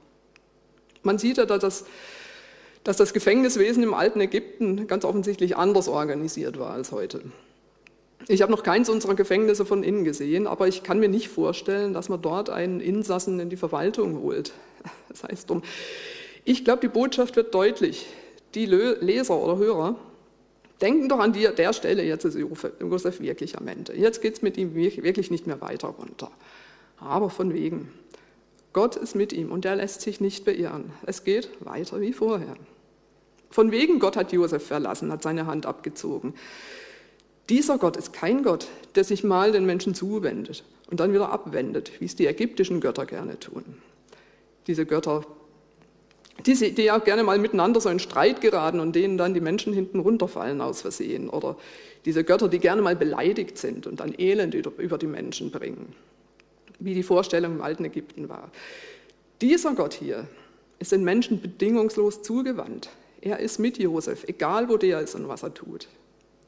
Man 1.02 1.18
sieht 1.18 1.38
ja, 1.38 1.46
dass 1.46 1.60
das, 1.60 1.84
dass 2.84 2.96
das 2.96 3.12
Gefängniswesen 3.12 3.82
im 3.82 3.94
alten 3.94 4.20
Ägypten 4.20 4.86
ganz 4.86 5.04
offensichtlich 5.04 5.56
anders 5.56 5.88
organisiert 5.88 6.60
war 6.60 6.70
als 6.70 6.92
heute. 6.92 7.22
Ich 8.28 8.42
habe 8.42 8.52
noch 8.52 8.62
keins 8.62 8.88
unserer 8.88 9.14
Gefängnisse 9.14 9.64
von 9.64 9.82
innen 9.82 10.04
gesehen, 10.04 10.46
aber 10.46 10.68
ich 10.68 10.82
kann 10.82 11.00
mir 11.00 11.08
nicht 11.08 11.28
vorstellen, 11.28 11.92
dass 11.92 12.08
man 12.08 12.22
dort 12.22 12.50
einen 12.50 12.80
Insassen 12.80 13.40
in 13.40 13.50
die 13.50 13.56
Verwaltung 13.56 14.20
holt. 14.22 14.52
Das 15.08 15.24
heißt, 15.24 15.50
um, 15.50 15.62
ich 16.44 16.64
glaube, 16.64 16.80
die 16.80 16.88
Botschaft 16.88 17.36
wird 17.36 17.54
deutlich. 17.54 18.06
Die 18.54 18.64
Leser 18.64 19.36
oder 19.36 19.58
Hörer 19.58 19.96
denken 20.80 21.08
doch 21.08 21.20
an 21.20 21.32
die, 21.32 21.48
der 21.56 21.72
Stelle, 21.72 22.02
jetzt 22.02 22.24
ist 22.24 22.36
Josef 22.36 23.20
wirklich 23.20 23.58
am 23.58 23.68
Ende. 23.68 23.94
Jetzt 23.94 24.20
geht 24.20 24.34
es 24.34 24.42
mit 24.42 24.56
ihm 24.56 24.74
wirklich 24.74 25.30
nicht 25.30 25.46
mehr 25.46 25.60
weiter 25.60 25.88
runter. 25.88 26.30
Aber 26.98 27.30
von 27.30 27.54
wegen. 27.54 27.92
Gott 28.72 28.96
ist 28.96 29.14
mit 29.14 29.34
ihm 29.34 29.52
und 29.52 29.66
er 29.66 29.76
lässt 29.76 30.00
sich 30.00 30.20
nicht 30.20 30.46
beirren. 30.46 30.92
Es 31.04 31.24
geht 31.24 31.50
weiter 31.60 32.00
wie 32.00 32.12
vorher. 32.14 32.56
Von 33.50 33.70
wegen 33.70 33.98
Gott 33.98 34.16
hat 34.16 34.32
Josef 34.32 34.66
verlassen, 34.66 35.12
hat 35.12 35.22
seine 35.22 35.46
Hand 35.46 35.66
abgezogen. 35.66 36.34
Dieser 37.52 37.76
Gott 37.76 37.98
ist 37.98 38.14
kein 38.14 38.42
Gott, 38.42 38.66
der 38.94 39.04
sich 39.04 39.24
mal 39.24 39.52
den 39.52 39.66
Menschen 39.66 39.94
zuwendet 39.94 40.64
und 40.90 41.00
dann 41.00 41.12
wieder 41.12 41.30
abwendet, 41.30 41.92
wie 42.00 42.06
es 42.06 42.16
die 42.16 42.26
ägyptischen 42.26 42.80
Götter 42.80 43.04
gerne 43.04 43.38
tun. 43.38 43.62
Diese 44.66 44.86
Götter, 44.86 45.26
die, 46.46 46.72
die 46.72 46.90
auch 46.90 47.04
gerne 47.04 47.24
mal 47.24 47.38
miteinander 47.38 47.78
so 47.82 47.90
in 47.90 47.98
Streit 47.98 48.40
geraten 48.40 48.80
und 48.80 48.96
denen 48.96 49.18
dann 49.18 49.34
die 49.34 49.42
Menschen 49.42 49.74
hinten 49.74 50.00
runterfallen 50.00 50.62
aus 50.62 50.80
Versehen. 50.80 51.28
Oder 51.28 51.58
diese 52.06 52.24
Götter, 52.24 52.48
die 52.48 52.58
gerne 52.58 52.80
mal 52.80 52.96
beleidigt 52.96 53.58
sind 53.58 53.86
und 53.86 54.00
dann 54.00 54.14
Elend 54.16 54.54
über 54.54 54.96
die 54.96 55.06
Menschen 55.06 55.50
bringen, 55.50 55.94
wie 56.78 56.94
die 56.94 57.02
Vorstellung 57.02 57.56
im 57.56 57.60
alten 57.60 57.84
Ägypten 57.84 58.30
war. 58.30 58.50
Dieser 59.42 59.74
Gott 59.74 59.92
hier 59.92 60.26
ist 60.78 60.92
den 60.92 61.04
Menschen 61.04 61.42
bedingungslos 61.42 62.22
zugewandt. 62.22 62.88
Er 63.20 63.40
ist 63.40 63.58
mit 63.58 63.76
Josef, 63.76 64.24
egal 64.26 64.70
wo 64.70 64.78
der 64.78 65.00
ist 65.00 65.14
und 65.14 65.28
was 65.28 65.42
er 65.42 65.52
tut. 65.52 65.86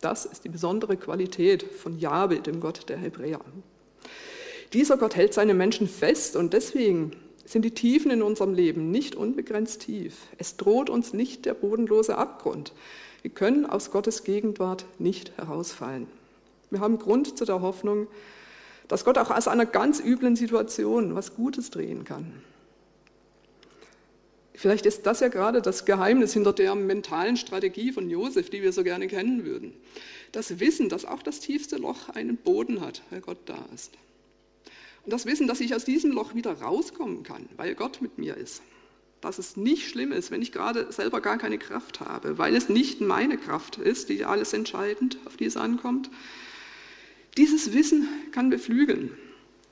Das 0.05 0.27
ist 0.27 0.45
die 0.45 0.51
besondere 0.51 0.99
Qualität 0.99 1.63
von 1.63 1.99
Jahwe, 1.99 2.41
dem 2.41 2.61
Gott 2.61 2.91
der 2.91 2.99
Hebräer. 2.99 3.41
Dieser 4.75 4.99
Gott 4.99 5.17
hält 5.17 5.33
seine 5.33 5.55
Menschen 5.55 5.89
fest 5.89 6.37
und 6.37 6.53
deswegen 6.53 7.13
sind 7.47 7.65
die 7.65 7.71
Tiefen 7.71 8.11
in 8.11 8.21
unserem 8.21 8.53
Leben 8.53 8.91
nicht 8.91 9.17
unbegrenzt 9.17 9.81
tief. 9.81 10.15
Es 10.37 10.59
droht 10.59 10.91
uns 10.91 11.15
nicht 11.15 11.47
der 11.47 11.55
bodenlose 11.55 12.19
Abgrund. 12.19 12.75
Wir 13.23 13.31
können 13.31 13.65
aus 13.65 13.91
Gottes 13.91 14.25
Gegenwart 14.25 14.85
nicht 14.99 15.39
herausfallen. 15.39 16.07
Wir 16.69 16.81
haben 16.81 16.99
Grund 16.99 17.39
zu 17.39 17.47
der 17.47 17.63
Hoffnung, 17.63 18.07
dass 18.89 19.07
Gott 19.07 19.17
auch 19.17 19.31
aus 19.31 19.49
einer 19.49 19.65
ganz 19.65 20.01
üblen 20.01 20.37
Situation 20.37 21.15
was 21.15 21.35
Gutes 21.35 21.71
drehen 21.71 22.05
kann. 22.05 22.43
Vielleicht 24.55 24.87
ist 24.87 25.05
das 25.05 25.21
ja 25.21 25.29
gerade 25.29 25.61
das 25.61 25.85
Geheimnis 25.85 26.33
hinter 26.33 26.53
der 26.53 26.75
mentalen 26.77 27.37
Strategie 27.37 27.91
von 27.91 28.09
Josef, 28.09 28.51
die 28.51 28.63
wir 28.63 28.73
so 28.73 28.85
gerne 28.85 29.09
kennen 29.09 29.45
würden. 29.45 29.73
Das 30.31 30.61
Wissen, 30.61 30.89
dass 30.89 31.05
auch 31.05 31.23
das 31.23 31.41
tiefste 31.41 31.77
Loch 31.77 32.09
einen 32.11 32.37
Boden 32.37 32.81
hat, 32.81 33.03
weil 33.11 33.21
Gott 33.21 33.39
da 33.47 33.67
ist. 33.75 33.93
Das 35.07 35.27
Wissen, 35.27 35.49
dass 35.49 35.61
ich 35.61 35.75
aus 35.75 35.85
diesem 35.85 36.13
Loch 36.13 36.35
wieder 36.35 36.53
rauskommen 36.53 37.25
kann, 37.25 37.47
weil 37.57 37.75
Gott 37.75 38.01
mit 38.01 38.17
mir 38.17 38.37
ist. 38.37 38.63
Dass 39.21 39.39
es 39.39 39.57
nicht 39.57 39.89
schlimm 39.89 40.13
ist, 40.13 40.31
wenn 40.31 40.41
ich 40.41 40.53
gerade 40.53 40.91
selber 40.93 41.21
gar 41.21 41.37
keine 41.37 41.59
Kraft 41.59 42.01
habe, 42.01 42.39
weil 42.39 42.55
es 42.55 42.69
nicht 42.69 43.01
meine 43.01 43.37
Kraft 43.37 43.77
ist, 43.77 44.09
die 44.09 44.25
alles 44.25 44.53
entscheidend, 44.53 45.19
auf 45.25 45.37
die 45.37 45.47
es 45.47 45.57
ankommt. 45.57 46.11
Dieses 47.37 47.73
Wissen 47.73 48.09
kann 48.33 48.51
beflügeln, 48.51 49.11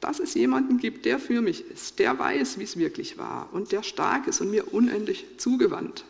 dass 0.02 0.18
es 0.18 0.34
jemanden 0.34 0.78
gibt, 0.78 1.04
der 1.04 1.20
für 1.20 1.40
mich 1.40 1.64
ist, 1.70 2.00
der 2.00 2.18
weiß, 2.18 2.58
wie 2.58 2.64
es 2.64 2.76
wirklich 2.76 3.18
war 3.18 3.48
und 3.52 3.70
der 3.70 3.84
stark 3.84 4.26
ist 4.26 4.40
und 4.40 4.50
mir 4.50 4.74
unendlich 4.74 5.24
zugewandt. 5.38 6.04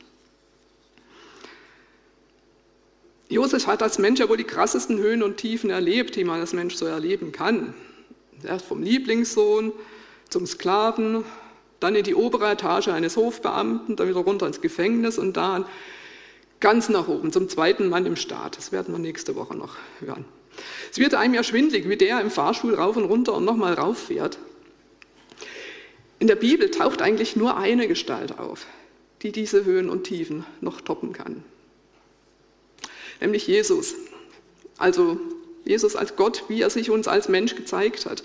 Josef 3.28 3.66
hat 3.66 3.82
als 3.82 3.98
Mensch 3.98 4.18
ja 4.18 4.30
wohl 4.30 4.38
die 4.38 4.44
krassesten 4.44 4.98
Höhen 4.98 5.22
und 5.22 5.36
Tiefen 5.36 5.68
erlebt, 5.68 6.16
die 6.16 6.24
man 6.24 6.40
als 6.40 6.54
Mensch 6.54 6.74
so 6.74 6.86
erleben 6.86 7.32
kann. 7.32 7.74
Erst 8.42 8.64
vom 8.64 8.82
Lieblingssohn 8.82 9.72
zum 10.30 10.46
Sklaven, 10.46 11.24
dann 11.78 11.94
in 11.94 12.04
die 12.04 12.14
obere 12.14 12.50
Etage 12.50 12.88
eines 12.88 13.18
Hofbeamten, 13.18 13.96
dann 13.96 14.08
wieder 14.08 14.20
runter 14.20 14.46
ins 14.46 14.62
Gefängnis 14.62 15.18
und 15.18 15.36
dann 15.36 15.66
ganz 16.60 16.88
nach 16.88 17.08
oben 17.08 17.30
zum 17.30 17.50
zweiten 17.50 17.90
Mann 17.90 18.06
im 18.06 18.16
Staat. 18.16 18.56
Das 18.56 18.72
werden 18.72 18.94
wir 18.94 18.98
nächste 18.98 19.36
Woche 19.36 19.54
noch 19.54 19.76
hören. 20.00 20.24
Es 20.90 20.98
wird 20.98 21.14
einem 21.14 21.34
ja 21.34 21.42
schwindlig, 21.42 21.88
wie 21.88 21.96
der 21.96 22.20
im 22.20 22.30
Fahrstuhl 22.30 22.74
rauf 22.74 22.96
und 22.96 23.04
runter 23.04 23.34
und 23.34 23.44
nochmal 23.44 23.74
rauf 23.74 23.98
fährt. 23.98 24.38
In 26.18 26.26
der 26.26 26.36
Bibel 26.36 26.70
taucht 26.70 27.02
eigentlich 27.02 27.36
nur 27.36 27.56
eine 27.56 27.88
Gestalt 27.88 28.38
auf, 28.38 28.66
die 29.22 29.32
diese 29.32 29.64
Höhen 29.64 29.88
und 29.90 30.04
Tiefen 30.04 30.44
noch 30.60 30.80
toppen 30.80 31.12
kann 31.12 31.44
nämlich 33.22 33.46
Jesus. 33.46 33.94
Also 34.76 35.18
Jesus 35.64 35.96
als 35.96 36.16
Gott, 36.16 36.44
wie 36.48 36.60
er 36.60 36.68
sich 36.68 36.90
uns 36.90 37.08
als 37.08 37.28
Mensch 37.28 37.54
gezeigt 37.54 38.04
hat. 38.04 38.22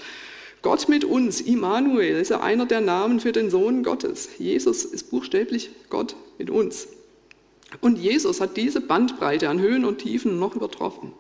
Gott 0.64 0.90
mit 0.90 1.06
uns, 1.06 1.40
Immanuel, 1.40 2.18
ist 2.18 2.30
ja 2.30 2.42
einer 2.42 2.66
der 2.66 2.82
Namen 2.82 3.20
für 3.20 3.32
den 3.32 3.50
Sohn 3.50 3.84
Gottes. 3.84 4.30
Jesus 4.40 4.84
ist 4.84 5.12
buchstäblich 5.12 5.70
Gott 5.90 6.16
mit 6.40 6.50
uns. 6.50 6.88
Und 7.80 8.00
Jesus 8.00 8.42
hat 8.42 8.58
diese 8.58 8.82
Bandbreite 8.82 9.50
an 9.50 9.62
Höhen 9.62 9.86
und 9.86 10.00
Tiefen 10.00 10.40
noch 10.40 10.56
übertroffen. 10.56 11.14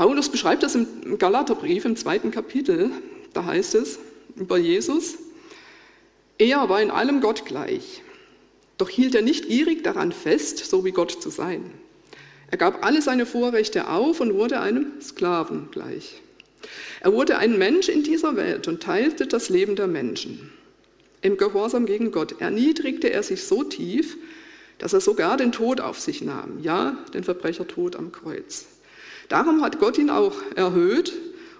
Paulus 0.00 0.30
beschreibt 0.30 0.62
das 0.62 0.74
im 0.74 1.18
Galaterbrief 1.18 1.84
im 1.84 1.94
zweiten 1.94 2.30
Kapitel. 2.30 2.90
Da 3.34 3.44
heißt 3.44 3.74
es 3.74 3.98
über 4.34 4.56
Jesus, 4.56 5.18
er 6.38 6.70
war 6.70 6.80
in 6.80 6.90
allem 6.90 7.20
Gott 7.20 7.44
gleich, 7.44 8.00
doch 8.78 8.88
hielt 8.88 9.14
er 9.14 9.20
nicht 9.20 9.48
gierig 9.48 9.84
daran 9.84 10.12
fest, 10.12 10.56
so 10.56 10.86
wie 10.86 10.92
Gott 10.92 11.22
zu 11.22 11.28
sein. 11.28 11.70
Er 12.50 12.56
gab 12.56 12.82
alle 12.82 13.02
seine 13.02 13.26
Vorrechte 13.26 13.88
auf 13.90 14.20
und 14.20 14.32
wurde 14.32 14.60
einem 14.60 14.86
Sklaven 15.02 15.68
gleich. 15.70 16.22
Er 17.02 17.12
wurde 17.12 17.36
ein 17.36 17.58
Mensch 17.58 17.90
in 17.90 18.02
dieser 18.02 18.36
Welt 18.36 18.68
und 18.68 18.82
teilte 18.82 19.26
das 19.26 19.50
Leben 19.50 19.76
der 19.76 19.86
Menschen. 19.86 20.50
Im 21.20 21.36
Gehorsam 21.36 21.84
gegen 21.84 22.10
Gott 22.10 22.40
erniedrigte 22.40 23.12
er 23.12 23.22
sich 23.22 23.44
so 23.44 23.64
tief, 23.64 24.16
dass 24.78 24.94
er 24.94 25.02
sogar 25.02 25.36
den 25.36 25.52
Tod 25.52 25.82
auf 25.82 26.00
sich 26.00 26.22
nahm, 26.22 26.58
ja, 26.62 26.96
den 27.12 27.22
Verbrechertod 27.22 27.96
am 27.96 28.12
Kreuz. 28.12 28.64
Darum 29.30 29.62
hat 29.62 29.78
Gott 29.78 29.96
ihn 29.96 30.10
auch 30.10 30.34
erhöht 30.56 31.12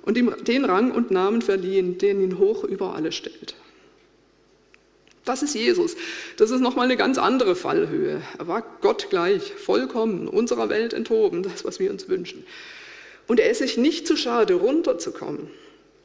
und 0.02 0.18
ihm 0.18 0.34
den 0.42 0.64
Rang 0.64 0.90
und 0.90 1.10
Namen 1.10 1.40
verliehen, 1.40 1.98
den 1.98 2.20
ihn 2.20 2.38
hoch 2.38 2.64
über 2.64 2.94
alle 2.94 3.12
stellt. 3.12 3.54
Das 5.24 5.42
ist 5.42 5.54
Jesus. 5.54 5.94
Das 6.36 6.50
ist 6.50 6.60
nochmal 6.60 6.86
eine 6.86 6.96
ganz 6.96 7.16
andere 7.16 7.54
Fallhöhe. 7.54 8.20
Er 8.38 8.48
war 8.48 8.64
Gott 8.80 9.08
gleich, 9.08 9.52
vollkommen, 9.52 10.26
unserer 10.26 10.68
Welt 10.68 10.92
enthoben, 10.92 11.44
das, 11.44 11.64
was 11.64 11.78
wir 11.78 11.90
uns 11.90 12.08
wünschen. 12.08 12.44
Und 13.28 13.38
er 13.38 13.50
ist 13.50 13.58
sich 13.58 13.76
nicht 13.76 14.06
zu 14.06 14.16
schade, 14.16 14.54
runterzukommen, 14.54 15.48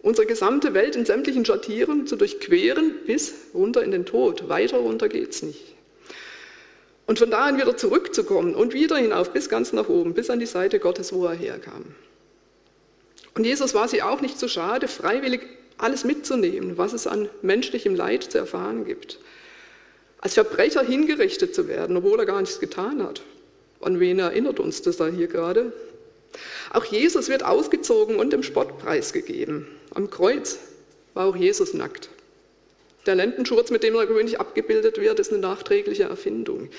unsere 0.03 0.27
gesamte 0.27 0.75
Welt 0.75 0.95
in 0.95 1.05
sämtlichen 1.05 1.45
Schattieren 1.45 2.05
zu 2.05 2.15
durchqueren 2.15 2.93
bis 3.07 3.33
runter 3.55 3.83
in 3.83 3.89
den 3.89 4.05
Tod. 4.05 4.49
Weiter 4.49 4.77
runter 4.77 5.09
geht's 5.09 5.41
nicht. 5.41 5.74
Und 7.05 7.19
von 7.19 7.29
da 7.29 7.45
an 7.45 7.57
wieder 7.57 7.77
zurückzukommen 7.77 8.55
und 8.55 8.73
wieder 8.73 8.97
hinauf 8.97 9.31
bis 9.31 9.49
ganz 9.49 9.73
nach 9.73 9.89
oben, 9.89 10.13
bis 10.13 10.29
an 10.29 10.39
die 10.39 10.45
Seite 10.45 10.79
Gottes, 10.79 11.13
wo 11.13 11.25
er 11.25 11.33
herkam. 11.35 11.85
Und 13.35 13.43
Jesus 13.43 13.73
war 13.73 13.87
sie 13.87 14.01
auch 14.01 14.21
nicht 14.21 14.39
zu 14.39 14.47
schade, 14.47 14.87
freiwillig 14.87 15.41
alles 15.77 16.03
mitzunehmen, 16.03 16.77
was 16.77 16.93
es 16.93 17.05
an 17.05 17.29
menschlichem 17.41 17.95
Leid 17.95 18.23
zu 18.23 18.37
erfahren 18.37 18.85
gibt. 18.85 19.19
Als 20.19 20.33
Verbrecher 20.33 20.83
hingerichtet 20.83 21.53
zu 21.53 21.67
werden, 21.67 21.97
obwohl 21.97 22.19
er 22.19 22.25
gar 22.25 22.41
nichts 22.41 22.59
getan 22.59 23.03
hat. 23.03 23.21
An 23.81 23.99
wen 23.99 24.19
erinnert 24.19 24.59
uns 24.59 24.81
das 24.81 24.97
da 24.97 25.07
hier 25.07 25.27
gerade? 25.27 25.73
Auch 26.73 26.85
Jesus 26.85 27.29
wird 27.29 27.43
ausgezogen 27.43 28.15
und 28.15 28.33
dem 28.33 28.41
Spottpreis 28.41 29.13
gegeben. 29.13 29.67
Am 29.93 30.09
Kreuz 30.09 30.57
war 31.13 31.27
auch 31.27 31.35
Jesus 31.35 31.73
nackt. 31.73 32.09
Der 33.05 33.15
Lendenschurz, 33.15 33.71
mit 33.71 33.83
dem 33.83 33.95
er 33.95 34.07
gewöhnlich 34.07 34.39
abgebildet 34.39 34.99
wird, 34.99 35.19
ist 35.19 35.31
eine 35.31 35.41
nachträgliche 35.41 36.03
Erfindung. 36.03 36.69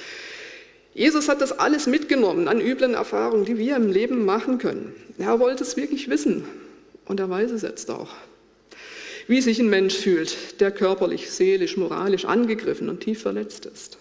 Jesus 0.94 1.28
hat 1.28 1.40
das 1.40 1.58
alles 1.58 1.86
mitgenommen 1.86 2.48
an 2.48 2.60
üblen 2.60 2.94
Erfahrungen, 2.94 3.44
die 3.44 3.58
wir 3.58 3.76
im 3.76 3.90
Leben 3.90 4.24
machen 4.24 4.58
können. 4.58 4.94
Er 5.18 5.38
wollte 5.40 5.62
es 5.62 5.76
wirklich 5.76 6.08
wissen 6.08 6.44
und 7.04 7.20
er 7.20 7.28
weiß 7.28 7.50
es 7.50 7.62
jetzt 7.62 7.90
auch 7.90 8.08
wie 9.26 9.40
sich 9.40 9.58
ein 9.58 9.68
Mensch 9.68 9.94
fühlt, 9.94 10.60
der 10.60 10.70
körperlich, 10.70 11.30
seelisch, 11.30 11.76
moralisch 11.76 12.24
angegriffen 12.24 12.88
und 12.88 13.00
tief 13.00 13.22
verletzt 13.22 13.66
ist. 13.66 13.98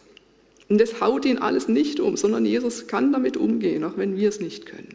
Und 0.70 0.80
das 0.80 1.02
haut 1.02 1.26
ihn 1.26 1.38
alles 1.38 1.68
nicht 1.68 2.00
um, 2.00 2.18
sondern 2.18 2.46
Jesus 2.46 2.88
kann 2.88 3.12
damit 3.12 3.38
umgehen, 3.38 3.84
auch 3.84 3.98
wenn 3.98 4.18
wir 4.18 4.30
es 4.30 4.40
nicht 4.40 4.66
können. 4.66 4.94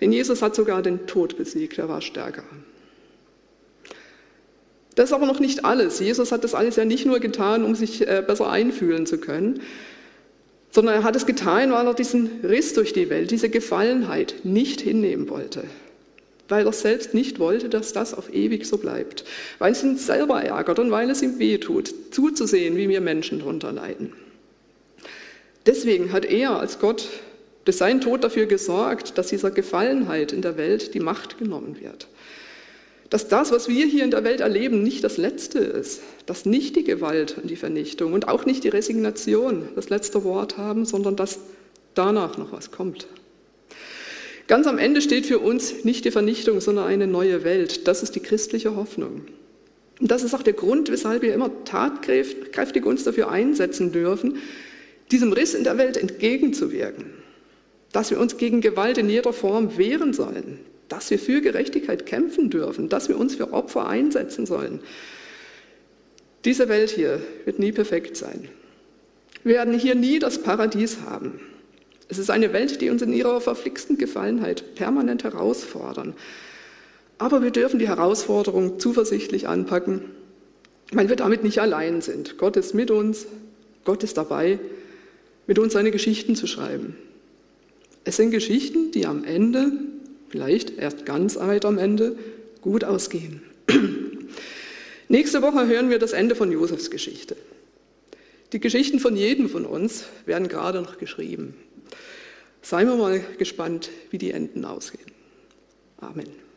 Denn 0.00 0.12
Jesus 0.12 0.42
hat 0.42 0.54
sogar 0.54 0.82
den 0.82 1.06
Tod 1.06 1.36
besiegt, 1.36 1.78
er 1.78 1.88
war 1.88 2.00
stärker. 2.00 2.44
Das 4.94 5.10
ist 5.10 5.12
aber 5.12 5.26
noch 5.26 5.40
nicht 5.40 5.64
alles. 5.64 5.98
Jesus 5.98 6.32
hat 6.32 6.44
das 6.44 6.54
alles 6.54 6.76
ja 6.76 6.84
nicht 6.84 7.06
nur 7.06 7.20
getan, 7.20 7.64
um 7.64 7.74
sich 7.74 8.06
äh, 8.06 8.22
besser 8.26 8.50
einfühlen 8.50 9.06
zu 9.06 9.18
können, 9.18 9.60
sondern 10.70 10.94
er 10.94 11.02
hat 11.04 11.16
es 11.16 11.26
getan, 11.26 11.72
weil 11.72 11.86
er 11.86 11.94
diesen 11.94 12.40
Riss 12.42 12.74
durch 12.74 12.92
die 12.92 13.10
Welt, 13.10 13.30
diese 13.30 13.48
Gefallenheit 13.48 14.36
nicht 14.44 14.80
hinnehmen 14.80 15.28
wollte 15.28 15.64
weil 16.48 16.66
er 16.66 16.72
selbst 16.72 17.14
nicht 17.14 17.38
wollte, 17.38 17.68
dass 17.68 17.92
das 17.92 18.14
auf 18.14 18.32
ewig 18.32 18.66
so 18.66 18.78
bleibt, 18.78 19.24
weil 19.58 19.72
es 19.72 19.82
ihn 19.82 19.96
selber 19.96 20.42
ärgert 20.42 20.78
und 20.78 20.90
weil 20.90 21.10
es 21.10 21.22
ihm 21.22 21.38
wehtut, 21.38 21.92
zuzusehen, 22.10 22.76
wie 22.76 22.88
wir 22.88 23.00
Menschen 23.00 23.38
darunter 23.38 23.72
leiden. 23.72 24.12
Deswegen 25.66 26.12
hat 26.12 26.26
er 26.26 26.60
als 26.60 26.78
Gott 26.78 27.08
durch 27.64 27.78
seinen 27.78 28.02
Tod 28.02 28.22
dafür 28.22 28.44
gesorgt, 28.44 29.16
dass 29.16 29.28
dieser 29.28 29.50
Gefallenheit 29.50 30.32
in 30.32 30.42
der 30.42 30.58
Welt 30.58 30.92
die 30.92 31.00
Macht 31.00 31.38
genommen 31.38 31.78
wird. 31.80 32.08
Dass 33.14 33.28
das, 33.28 33.52
was 33.52 33.68
wir 33.68 33.86
hier 33.86 34.02
in 34.02 34.10
der 34.10 34.24
Welt 34.24 34.40
erleben, 34.40 34.82
nicht 34.82 35.04
das 35.04 35.18
Letzte 35.18 35.60
ist, 35.60 36.00
dass 36.26 36.46
nicht 36.46 36.74
die 36.74 36.82
Gewalt 36.82 37.38
und 37.40 37.48
die 37.48 37.54
Vernichtung 37.54 38.12
und 38.12 38.26
auch 38.26 38.44
nicht 38.44 38.64
die 38.64 38.68
Resignation 38.70 39.68
das 39.76 39.88
letzte 39.88 40.24
Wort 40.24 40.58
haben, 40.58 40.84
sondern 40.84 41.14
dass 41.14 41.38
danach 41.94 42.38
noch 42.38 42.50
was 42.50 42.72
kommt. 42.72 43.06
Ganz 44.48 44.66
am 44.66 44.78
Ende 44.78 45.00
steht 45.00 45.26
für 45.26 45.38
uns 45.38 45.84
nicht 45.84 46.04
die 46.04 46.10
Vernichtung, 46.10 46.60
sondern 46.60 46.88
eine 46.88 47.06
neue 47.06 47.44
Welt. 47.44 47.86
Das 47.86 48.02
ist 48.02 48.16
die 48.16 48.20
christliche 48.20 48.74
Hoffnung. 48.74 49.26
Und 50.00 50.10
das 50.10 50.24
ist 50.24 50.34
auch 50.34 50.42
der 50.42 50.54
Grund, 50.54 50.90
weshalb 50.90 51.22
wir 51.22 51.34
immer 51.34 51.52
tatkräftig 51.64 52.84
uns 52.84 53.04
dafür 53.04 53.30
einsetzen 53.30 53.92
dürfen, 53.92 54.38
diesem 55.12 55.32
Riss 55.32 55.54
in 55.54 55.62
der 55.62 55.78
Welt 55.78 55.96
entgegenzuwirken. 55.96 57.04
Dass 57.92 58.10
wir 58.10 58.18
uns 58.18 58.38
gegen 58.38 58.60
Gewalt 58.60 58.98
in 58.98 59.08
jeder 59.08 59.32
Form 59.32 59.78
wehren 59.78 60.12
sollen. 60.14 60.73
Dass 60.88 61.10
wir 61.10 61.18
für 61.18 61.40
Gerechtigkeit 61.40 62.06
kämpfen 62.06 62.50
dürfen. 62.50 62.88
Dass 62.88 63.08
wir 63.08 63.18
uns 63.18 63.34
für 63.34 63.52
Opfer 63.52 63.86
einsetzen 63.86 64.46
sollen. 64.46 64.80
Diese 66.44 66.68
Welt 66.68 66.90
hier 66.90 67.20
wird 67.44 67.58
nie 67.58 67.72
perfekt 67.72 68.16
sein. 68.16 68.48
Wir 69.44 69.56
werden 69.56 69.78
hier 69.78 69.94
nie 69.94 70.18
das 70.18 70.42
Paradies 70.42 70.98
haben. 71.06 71.40
Es 72.08 72.18
ist 72.18 72.30
eine 72.30 72.52
Welt, 72.52 72.80
die 72.80 72.90
uns 72.90 73.02
in 73.02 73.12
ihrer 73.12 73.40
verflixten 73.40 73.96
Gefallenheit 73.96 74.74
permanent 74.74 75.24
herausfordern. 75.24 76.14
Aber 77.18 77.42
wir 77.42 77.50
dürfen 77.50 77.78
die 77.78 77.88
Herausforderung 77.88 78.78
zuversichtlich 78.78 79.48
anpacken, 79.48 80.02
weil 80.92 81.08
wir 81.08 81.16
damit 81.16 81.44
nicht 81.44 81.60
allein 81.60 82.02
sind. 82.02 82.38
Gott 82.38 82.56
ist 82.56 82.74
mit 82.74 82.90
uns, 82.90 83.26
Gott 83.84 84.02
ist 84.02 84.16
dabei, 84.16 84.58
mit 85.46 85.58
uns 85.58 85.72
seine 85.72 85.90
Geschichten 85.90 86.36
zu 86.36 86.46
schreiben. 86.46 86.96
Es 88.04 88.16
sind 88.16 88.30
Geschichten, 88.30 88.90
die 88.90 89.06
am 89.06 89.24
Ende, 89.24 89.72
vielleicht 90.34 90.78
erst 90.78 91.06
ganz 91.06 91.36
weit 91.36 91.64
am 91.64 91.78
Ende, 91.78 92.16
gut 92.60 92.82
ausgehen. 92.82 93.40
Nächste 95.08 95.42
Woche 95.42 95.68
hören 95.68 95.90
wir 95.90 96.00
das 96.00 96.12
Ende 96.12 96.34
von 96.34 96.50
Josefs 96.50 96.90
Geschichte. 96.90 97.36
Die 98.52 98.58
Geschichten 98.58 98.98
von 98.98 99.16
jedem 99.16 99.48
von 99.48 99.64
uns 99.64 100.06
werden 100.26 100.48
gerade 100.48 100.82
noch 100.82 100.98
geschrieben. 100.98 101.54
Seien 102.62 102.88
wir 102.88 102.96
mal 102.96 103.20
gespannt, 103.38 103.90
wie 104.10 104.18
die 104.18 104.32
Enden 104.32 104.64
ausgehen. 104.64 105.06
Amen. 105.98 106.43